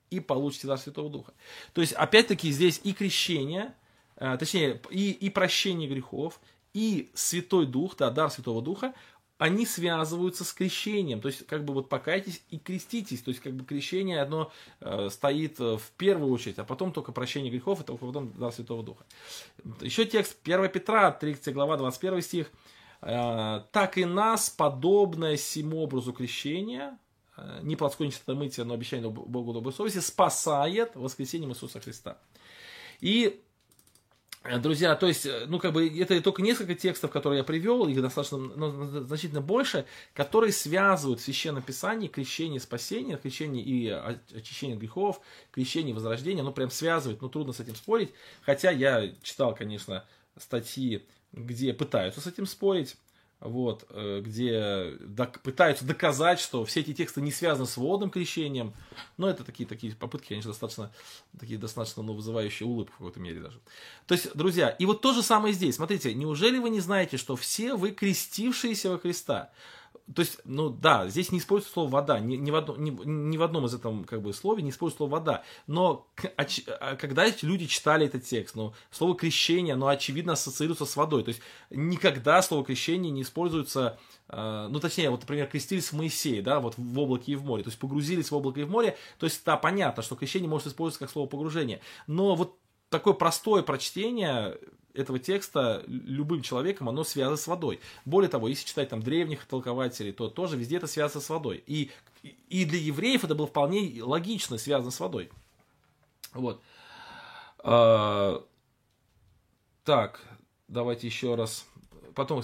[0.10, 1.34] и получите дар Святого Духа.
[1.74, 3.74] То есть, опять-таки, здесь и крещение,
[4.18, 6.40] э, точнее, и, и прощение грехов,
[6.74, 8.94] и Святой Дух, да, дар Святого Духа,
[9.38, 11.20] они связываются с крещением.
[11.20, 13.22] То есть, как бы вот покайтесь и креститесь.
[13.22, 14.52] То есть, как бы крещение одно
[14.82, 18.52] э, стоит э, в первую очередь, а потом только прощение грехов, и только потом дар
[18.52, 19.04] Святого Духа.
[19.80, 22.52] Еще текст 1 Петра, 3 глава, 21 стих.
[23.02, 26.98] Э, «Так и нас, подобное сему образу крещения,
[27.42, 32.18] Э, не плотской нечистомытие, но обещание Богу доброй совести, спасает воскресением Иисуса Христа.
[33.00, 33.42] И
[34.44, 38.02] э, Друзья, то есть, ну, как бы, это только несколько текстов, которые я привел, их
[38.02, 45.22] достаточно, ну, значительно больше, которые связывают в Священном Писании крещение спасения, крещение и очищение грехов,
[45.52, 50.06] крещение и возрождение, ну, прям связывает, ну, трудно с этим спорить, хотя я читал, конечно,
[50.38, 52.98] статьи, где пытаются с этим спорить,
[53.42, 54.98] вот, э, где
[55.44, 58.74] пытаются доказать, что все эти тексты не связаны с водным крещением.
[59.18, 60.92] Но это такие, такие попытки, конечно, достаточно,
[61.40, 63.60] такие достаточно ну, вызывающие улыбку в какой-то мере даже.
[64.06, 65.76] То есть, друзья, и вот то же самое здесь.
[65.76, 69.50] Смотрите, неужели вы не знаете, что все вы крестившиеся во Христа?
[70.16, 73.38] То есть, ну да, здесь не используется слово вода, ни, ни, в, одном, ни, ни
[73.38, 75.44] в одном из этом как бы слове не используется слово вода.
[75.68, 76.08] Но
[76.38, 76.46] а,
[76.80, 81.24] а, когда люди читали этот текст, ну, слово крещение, оно очевидно ассоциируется с водой.
[81.24, 84.00] То есть никогда слово крещение не используется,
[84.30, 87.64] э, ну точнее, вот, например, крестились в Моисее, да, вот в облаке и в море,
[87.64, 90.68] то есть погрузились в облако и в море, то есть да, понятно, что крещение может
[90.68, 91.82] использоваться как слово погружение.
[92.08, 92.58] Но вот
[92.90, 94.58] такое простое прочтение
[94.94, 97.80] этого текста любым человеком, оно связано с водой.
[98.06, 101.64] Более того, если читать там древних толкователей, то тоже везде это связано с водой.
[101.68, 101.92] И,
[102.50, 105.30] и для евреев это было вполне логично связано с водой.
[106.34, 106.62] Вот.
[107.60, 108.44] А,
[109.84, 110.22] так,
[110.68, 111.66] давайте еще раз
[112.16, 112.44] потом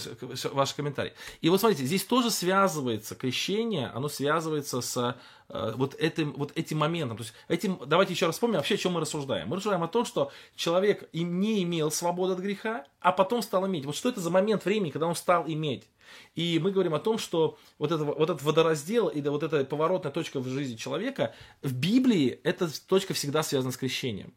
[0.52, 1.14] ваши комментарии.
[1.42, 5.16] И вот смотрите, здесь тоже связывается крещение, оно связывается с
[5.50, 7.18] э, вот, этим, вот этим моментом.
[7.18, 9.48] То есть этим, давайте еще раз вспомним вообще, о чем мы рассуждаем.
[9.50, 13.68] Мы рассуждаем о том, что человек и не имел свободы от греха, а потом стал
[13.68, 13.86] иметь.
[13.86, 15.88] Вот что это за момент времени, когда он стал иметь?
[16.36, 20.12] И мы говорим о том, что вот, это, вот этот водораздел и вот эта поворотная
[20.12, 24.34] точка в жизни человека, в Библии эта точка всегда связана с крещением.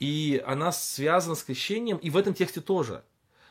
[0.00, 3.04] И она связана с крещением, и в этом тексте тоже.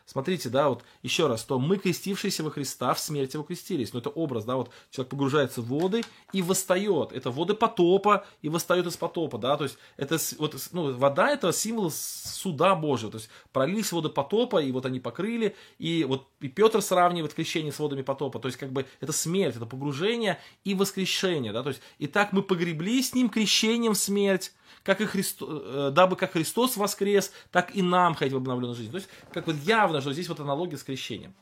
[0.08, 3.92] Смотрите, да, вот еще раз, то мы, крестившиеся во Христа, в смерть его крестились.
[3.92, 7.12] Но это образ, да, вот человек погружается в воды и восстает.
[7.12, 11.52] Это воды потопа и восстает из потопа, да, то есть это вот, ну, вода это
[11.52, 16.48] символ суда Божьего, то есть пролились воды потопа, и вот они покрыли, и вот и
[16.48, 20.74] Петр сравнивает крещение с водами потопа, то есть как бы это смерть, это погружение и
[20.74, 24.54] воскрешение, да, то есть и так мы погребли с ним крещением в смерть,
[24.84, 28.92] как и Христос, э, дабы как Христос воскрес, так и нам ходить в обновленную жизнь.
[28.92, 31.34] То есть, как вот явно, что здесь вот аналогия с крещением.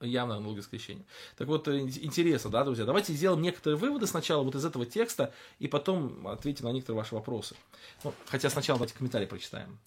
[0.00, 1.06] Явно аналогия с крещением.
[1.36, 2.84] Так вот, э, интересно, да, друзья?
[2.84, 7.14] Давайте сделаем некоторые выводы сначала вот из этого текста, и потом ответим на некоторые ваши
[7.14, 7.54] вопросы.
[8.02, 9.78] Ну, хотя сначала давайте комментарии прочитаем.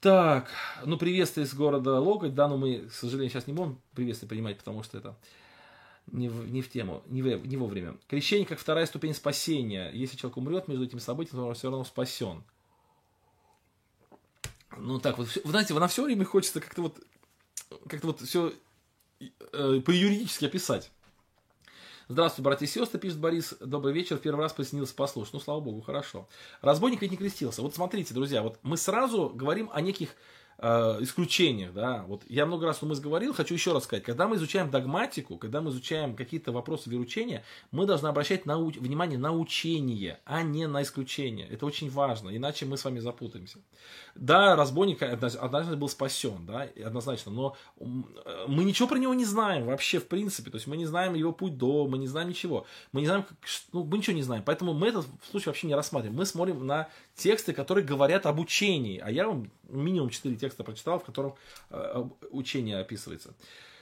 [0.00, 0.48] Так,
[0.86, 4.56] ну приветствие из города Локоть, да, но мы, к сожалению, сейчас не будем приветствие принимать,
[4.56, 5.14] потому что это
[6.12, 7.96] не в, не в тему, не, в, не вовремя.
[8.08, 9.90] Крещение как вторая ступень спасения.
[9.92, 12.42] Если человек умрет между этими событиями, то он все равно спасен.
[14.76, 17.00] Ну так вот, вы знаете, на все время хочется как-то вот,
[17.88, 18.52] как-то вот все
[19.20, 20.90] э, по-юридически описать.
[22.08, 23.54] Здравствуйте, братья и сестры, пишет Борис.
[23.60, 24.18] Добрый вечер.
[24.18, 25.32] Первый раз приснился послушать.
[25.32, 26.28] Ну, слава богу, хорошо.
[26.60, 27.62] Разбойник ведь не крестился.
[27.62, 30.16] Вот смотрите, друзья, вот мы сразу говорим о неких
[30.60, 34.36] э, исключениях, да, вот я много раз у говорил, хочу еще раз сказать, когда мы
[34.36, 40.20] изучаем догматику, когда мы изучаем какие-то вопросы вероучения, мы должны обращать на, внимание на учение,
[40.24, 41.48] а не на исключение.
[41.48, 43.58] Это очень важно, иначе мы с вами запутаемся.
[44.14, 47.56] Да, разбойник однозначно был спасен, да, однозначно, но
[48.46, 51.32] мы ничего про него не знаем вообще в принципе, то есть мы не знаем его
[51.32, 53.24] путь до, мы не знаем ничего, мы не знаем,
[53.72, 56.88] ну, мы ничего не знаем, поэтому мы этот случай вообще не рассматриваем, мы смотрим на
[57.20, 61.34] тексты, которые говорят об учении, а я вам минимум 4 текста прочитал, в котором
[61.70, 63.34] э, учение описывается.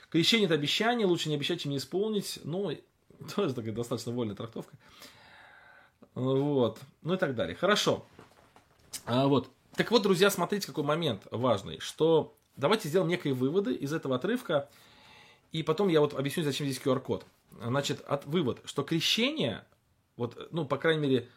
[0.09, 2.75] Крещение– это обещание, лучше не обещать, чем не исполнить, ну,
[3.35, 4.75] тоже такая достаточно вольная трактовка.
[6.15, 7.55] Вот, ну и так далее.
[7.55, 8.05] Хорошо.
[9.05, 9.49] А, вот.
[9.75, 14.69] Так вот, друзья, смотрите, какой момент важный, что давайте сделаем некие выводы из этого отрывка,
[15.51, 17.25] и потом я вот объясню, зачем здесь QR-код.
[17.61, 19.63] Значит, от, вывод, что крещение,
[20.17, 21.29] вот, ну, по крайней мере,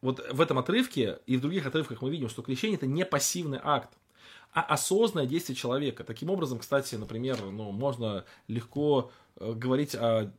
[0.00, 3.60] вот в этом отрывке и в других отрывках мы видим, что крещение это не пассивный
[3.62, 3.90] акт,
[4.52, 6.04] а осознанное действие человека.
[6.04, 10.32] Таким образом, кстати, например, ну, можно легко э, говорить о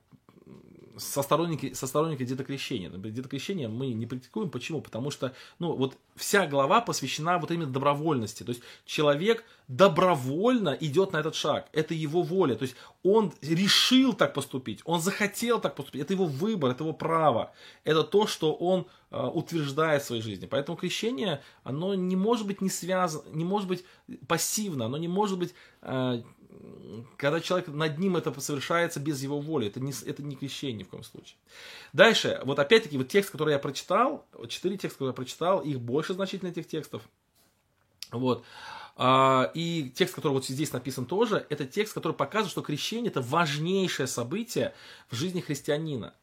[0.99, 2.89] со сторонники, со сторонники детокрещения.
[2.89, 4.49] Детокрещение мы не практикуем.
[4.49, 4.81] Почему?
[4.81, 8.43] Потому что, ну, вот вся глава посвящена вот именно добровольности.
[8.43, 11.69] То есть человек добровольно идет на этот шаг.
[11.73, 12.55] Это его воля.
[12.55, 14.81] То есть он решил так поступить.
[14.85, 16.01] Он захотел так поступить.
[16.01, 17.53] Это его выбор, это его право.
[17.83, 20.45] Это то, что он э, утверждает в своей жизни.
[20.45, 23.85] Поэтому крещение, оно не может быть не связано, не может быть
[24.27, 26.21] пассивно, оно не может быть э,
[27.17, 30.83] когда человек над ним это совершается без его воли, это не, это не крещение ни
[30.83, 31.37] в коем случае.
[31.93, 36.13] Дальше, вот опять-таки, вот текст, который я прочитал, четыре текста, которые я прочитал, их больше
[36.13, 37.01] значительно этих текстов.
[38.11, 38.43] Вот.
[38.95, 43.21] А, и текст, который вот здесь написан тоже, это текст, который показывает, что крещение это
[43.21, 44.73] важнейшее событие
[45.09, 46.13] в жизни христианина.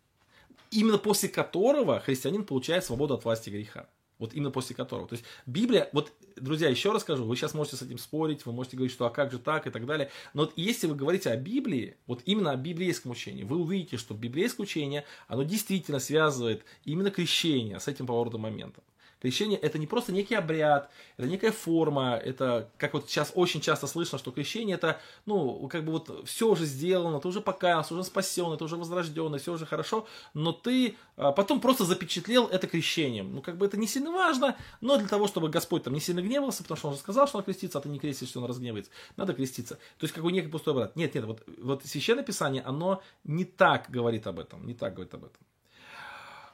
[0.71, 3.89] Именно после которого христианин получает свободу от власти греха.
[4.19, 5.07] Вот именно после которого.
[5.07, 8.53] То есть Библия, вот, друзья, еще раз скажу, вы сейчас можете с этим спорить, вы
[8.53, 10.11] можете говорить, что а как же так и так далее.
[10.33, 14.15] Но вот если вы говорите о Библии, вот именно о библейском учении, вы увидите, что
[14.15, 18.83] библейское учение, оно действительно связывает именно крещение с этим поворотом момента.
[19.21, 23.87] Крещение это не просто некий обряд, это некая форма, это, как вот сейчас очень часто
[23.87, 28.05] слышно, что крещение это, ну, как бы вот все уже сделано, ты уже покаялся, уже
[28.05, 33.35] спасен, ты уже возрожденный, все уже хорошо, но ты а, потом просто запечатлел это крещением.
[33.35, 36.21] Ну, как бы это не сильно важно, но для того, чтобы Господь там не сильно
[36.21, 38.91] гневался, потому что он же сказал, что он крестится, а ты не крестишься, он разгневается,
[39.17, 39.77] надо креститься.
[39.99, 40.95] То есть, как бы некий пустой обряд.
[40.95, 45.15] Нет, нет, вот, вот Священное Писание, оно не так говорит об этом, не так говорит
[45.15, 45.41] об этом.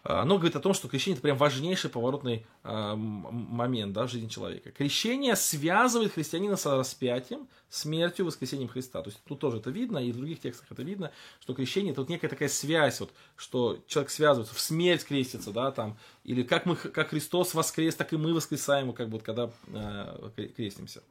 [0.05, 4.11] А, оно говорит о том, что крещение это прям важнейший поворотный э, момент да, в
[4.11, 4.73] жизни человека.
[4.73, 9.01] Крещение связывает христианина с распятием, смертью, воскресением Христа.
[9.03, 12.01] То есть тут тоже это видно, и в других текстах это видно, что крещение это
[12.01, 16.67] вот некая такая связь, вот, что человек связывается, в смерть крестится, да, там, или как,
[16.67, 21.03] мы, как Христос воскрес, так и мы воскресаем, как бы, вот, когда э, крестимся.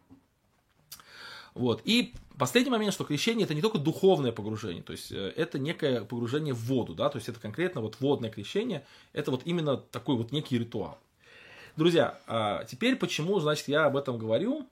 [1.53, 1.81] Вот.
[1.85, 6.03] И последний момент, что крещение это не только духовное погружение, то есть э, это некое
[6.05, 10.15] погружение в воду, да, то есть это конкретно вот водное крещение, это вот именно такой
[10.15, 10.97] вот некий ритуал.
[11.75, 14.67] Друзья, а теперь почему, значит, я об этом говорю?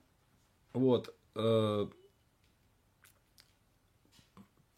[0.74, 1.14] Вот.
[1.36, 1.88] Э,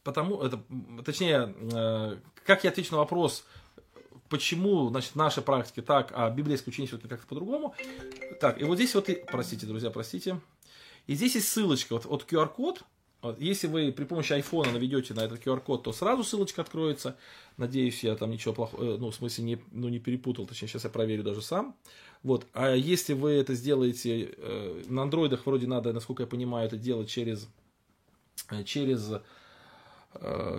[0.04, 0.62] потому, это,
[1.06, 3.46] точнее, э, как я отвечу на вопрос,
[4.30, 7.76] почему, значит, наши практики так, а библейское учение все-таки как-то по-другому.
[8.40, 10.40] Так, и вот здесь вот, и, простите, друзья, простите,
[11.08, 12.84] и здесь есть ссылочка, вот, вот QR-код,
[13.38, 17.18] если вы при помощи айфона наведете на этот QR-код, то сразу ссылочка откроется.
[17.58, 20.86] Надеюсь, я там ничего плохого, э, ну, в смысле, не, ну, не перепутал, точнее, сейчас
[20.86, 21.76] я проверю даже сам.
[22.24, 22.48] Вот.
[22.54, 27.10] А если вы это сделаете, э, на андроидах вроде надо, насколько я понимаю, это делать
[27.10, 27.48] через,
[28.50, 29.12] э, через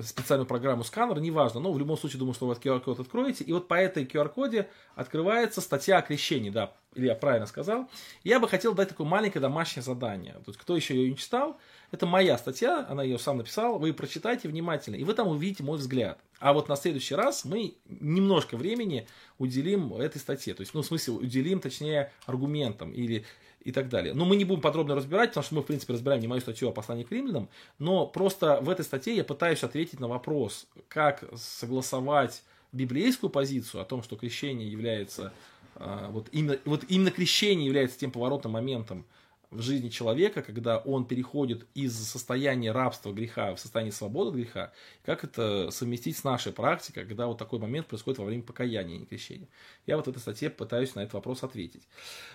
[0.03, 3.69] специальную программу сканер, неважно, но в любом случае думаю, что вы QR-код откроете, и вот
[3.69, 7.89] по этой QR-коде открывается статья о крещении, да, или я правильно сказал.
[8.25, 10.35] Я бы хотел дать такое маленькое домашнее задание.
[10.35, 11.59] То есть, кто еще ее не читал,
[11.91, 15.77] это моя статья, она ее сам написала, вы прочитайте внимательно, и вы там увидите мой
[15.77, 16.19] взгляд.
[16.39, 19.07] А вот на следующий раз мы немножко времени
[19.39, 23.25] уделим этой статье, то есть, ну, в смысле, уделим, точнее, аргументам или
[23.65, 24.15] и так далее.
[24.15, 26.69] Но мы не будем подробно разбирать, потому что мы, в принципе, разбираем не мою статью
[26.69, 27.49] о послании к римлянам,
[27.79, 32.43] но просто в этой статье я пытаюсь ответить на вопрос, как согласовать
[32.73, 35.33] библейскую позицию о том, что крещение является,
[35.77, 39.05] а, вот именно, вот именно крещение является тем поворотным моментом,
[39.53, 44.73] в жизни человека, когда он переходит из состояния рабства греха в состояние свободы греха,
[45.05, 48.99] как это совместить с нашей практикой, когда вот такой момент происходит во время покаяния, а
[48.99, 49.49] не крещения.
[49.87, 51.87] Я вот в этой статье пытаюсь на этот вопрос ответить.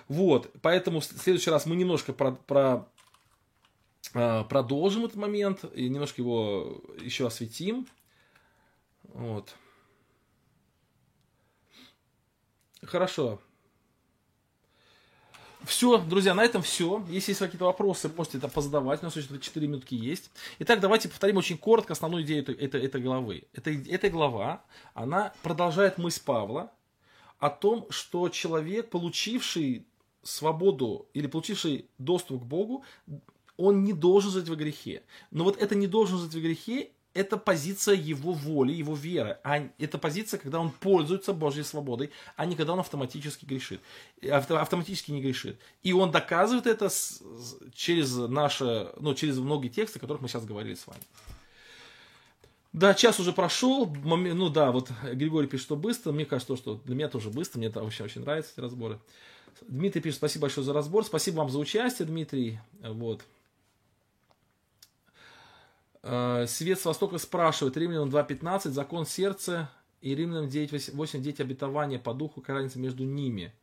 [0.08, 2.88] Вот, поэтому в следующий раз мы немножко про, про,
[4.14, 7.88] а, продолжим этот момент и немножко его еще осветим.
[9.04, 9.56] Вот.
[12.84, 13.42] Хорошо.
[15.68, 17.04] Все, друзья, на этом все.
[17.10, 19.02] Если есть какие-то вопросы, можете это позадавать.
[19.02, 20.32] У нас еще 4 минутки есть.
[20.60, 23.44] Итак, давайте повторим очень коротко основную идею этой, этой, этой главы.
[23.52, 24.64] Это, эта глава,
[24.94, 26.72] она продолжает мысль Павла
[27.40, 29.86] о том, что человек, получивший
[30.24, 32.86] свободу или получивший доступ к Богу,
[33.58, 35.04] он не должен жить во грехе.
[35.32, 39.40] Но вот это не должен жить во грехе, это позиция его воли, его веры.
[39.44, 43.82] А это позиция, когда он пользуется Божьей свободой, а не когда он автоматически грешит.
[44.32, 45.60] Авто, автоматически не грешит.
[45.82, 46.90] И он доказывает это
[47.74, 51.02] через наши, ну, через многие тексты, о которых мы сейчас говорили с вами.
[52.72, 53.88] Да, час уже прошел.
[53.88, 56.12] Ну да, вот Григорий пишет, что быстро.
[56.12, 57.58] Мне кажется, что для меня тоже быстро.
[57.58, 59.00] Мне это очень, очень нравятся эти разборы.
[59.68, 61.04] Дмитрий пишет, спасибо большое за разбор.
[61.04, 62.60] Спасибо вам за участие, Дмитрий.
[62.82, 63.24] Вот.
[66.10, 69.70] Э, Свет с Востока спрашивает, Римлянам 2.15, закон сердца
[70.00, 73.54] и Римлянам 9, 8, дети обетования по духу, какая разница между ними?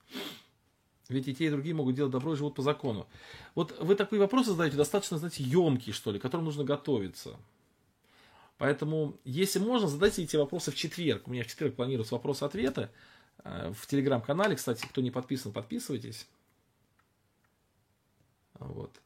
[1.09, 3.07] Ведь и те, и другие могут делать добро и живут по закону.
[3.55, 7.37] Вот вы такие вопросы задаете, достаточно, знаете, емкие, что ли, к которым нужно готовиться.
[8.59, 11.27] Поэтому, если можно, задайте эти вопросы в четверг.
[11.27, 12.91] У меня в четверг планируются вопросы-ответы.
[13.43, 16.27] Э, в телеграм-канале, кстати, кто не подписан, подписывайтесь.
[18.59, 19.01] Вот.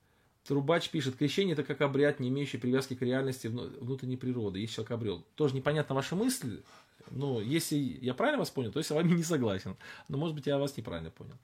[0.49, 4.59] Трубач пишет, крещение это как обряд, не имеющий привязки к реальности внутренней природы.
[4.59, 5.25] Если человек обрел.
[5.35, 6.63] Тоже непонятна ваша мысль.
[7.11, 9.77] Но если я правильно вас понял, то я с вами не согласен.
[10.09, 11.37] Но может быть я вас неправильно понял.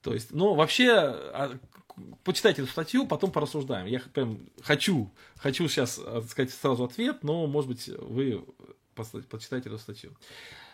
[0.00, 1.58] То есть, ну, вообще, а,
[2.24, 3.84] почитайте эту статью, потом порассуждаем.
[3.86, 8.42] Я прям хочу, хочу сейчас э, сказать сразу ответ, но, может быть, вы
[8.94, 10.12] почитайте эту статью.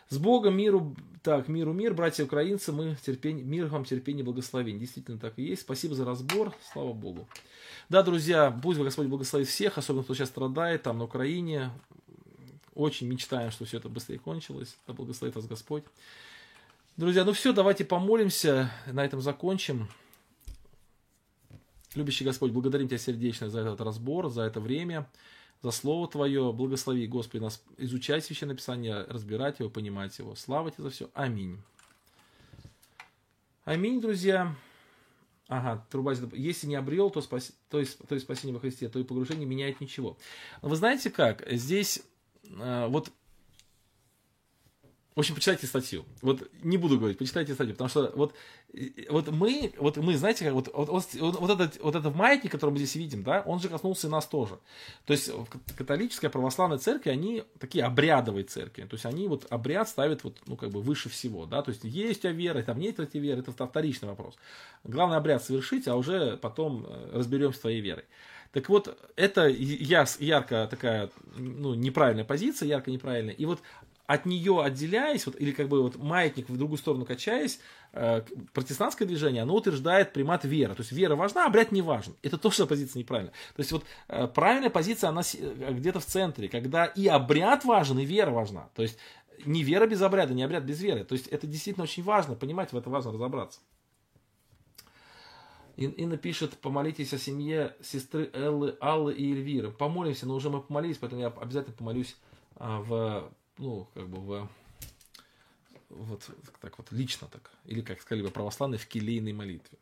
[0.09, 4.81] С Богом, миру, так, миру, мир, братья украинцы, мы терпение, мир вам, терпение, благословение.
[4.81, 5.63] Действительно так и есть.
[5.63, 7.29] Спасибо за разбор, слава Богу.
[7.91, 11.71] Да, друзья, пусть Господь благословит всех, особенно кто сейчас страдает там на Украине.
[12.75, 14.77] Очень мечтаем, что все это быстрее кончилось.
[14.87, 15.85] Да благословит вас Господь.
[16.97, 19.89] Друзья, ну все, давайте помолимся, на этом закончим.
[21.95, 25.07] Любящий Господь, благодарим Тебя сердечно за этот разбор, за это время,
[25.63, 26.53] за Слово Твое.
[26.53, 30.35] Благослови, Господи, нас изучать Священное Писание, разбирать его, понимать его.
[30.35, 31.11] Слава Тебе за все.
[31.15, 31.59] Аминь.
[33.65, 34.55] Аминь, друзья.
[35.49, 38.99] Ага, труба, если не обрел, то, спаси, то, есть, то есть спасение во Христе, то
[38.99, 40.19] и погружение меняет ничего.
[40.61, 41.43] Вы знаете как?
[41.51, 42.03] Здесь
[42.45, 43.11] э, вот
[45.19, 46.05] в общем, почитайте статью.
[46.23, 48.35] Вот не буду говорить, почитайте статью, потому что вот,
[49.11, 52.79] вот мы, вот мы, знаете, как вот, вот, вот, этот, вот этот маятник, который мы
[52.79, 54.61] здесь видим, да, он же коснулся и нас тоже.
[55.07, 55.29] То есть
[55.77, 58.83] католическая православная церковь, они такие обрядовые церкви.
[58.83, 61.63] То есть они вот обряд ставят вот, ну, как бы выше всего, да.
[61.63, 64.37] То есть есть у тебя вера, там нет этой веры, это вторичный вопрос.
[64.85, 68.05] Главное обряд совершить, а уже потом э, разберемся с твоей верой.
[68.53, 73.35] Так вот, это ярко такая, ну, неправильная позиция, ярко неправильная.
[73.35, 73.61] И вот
[74.09, 77.61] от нее отделяясь, вот, или как бы вот маятник в другую сторону качаясь,
[77.93, 78.23] э,
[78.55, 80.75] протестантское движение, оно утверждает примат веры.
[80.75, 82.17] То есть вера важна, а обряд не важен.
[82.23, 83.35] Это тоже позиция неправильная.
[83.55, 87.99] То есть вот э, правильная позиция, она э, где-то в центре, когда и обряд важен,
[87.99, 88.71] и вера важна.
[88.75, 88.99] То есть
[89.45, 91.05] не вера без обряда, не обряд без веры.
[91.05, 93.61] То есть это действительно очень важно, понимать, в это важно разобраться.
[95.77, 99.71] Инна пишет, помолитесь о семье сестры Эллы, Аллы и Эльвиры.
[99.71, 102.17] Помолимся, но уже мы помолились, поэтому я обязательно помолюсь
[102.57, 104.49] а, в ну, как бы в,
[105.91, 106.31] вот
[106.61, 109.79] так вот лично так, или как сказали бы православные, в келейной молитве.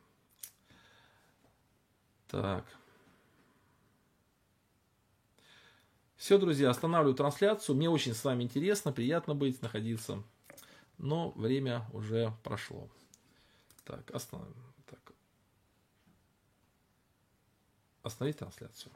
[2.29, 2.65] Так.
[6.17, 7.77] Все, друзья, останавливаю трансляцию.
[7.77, 10.23] Мне очень с вами интересно, приятно быть, находиться.
[10.99, 12.89] Но время уже прошло.
[13.85, 14.55] Так, остановим.
[14.87, 15.13] Так.
[18.03, 18.93] Остановить трансляцию.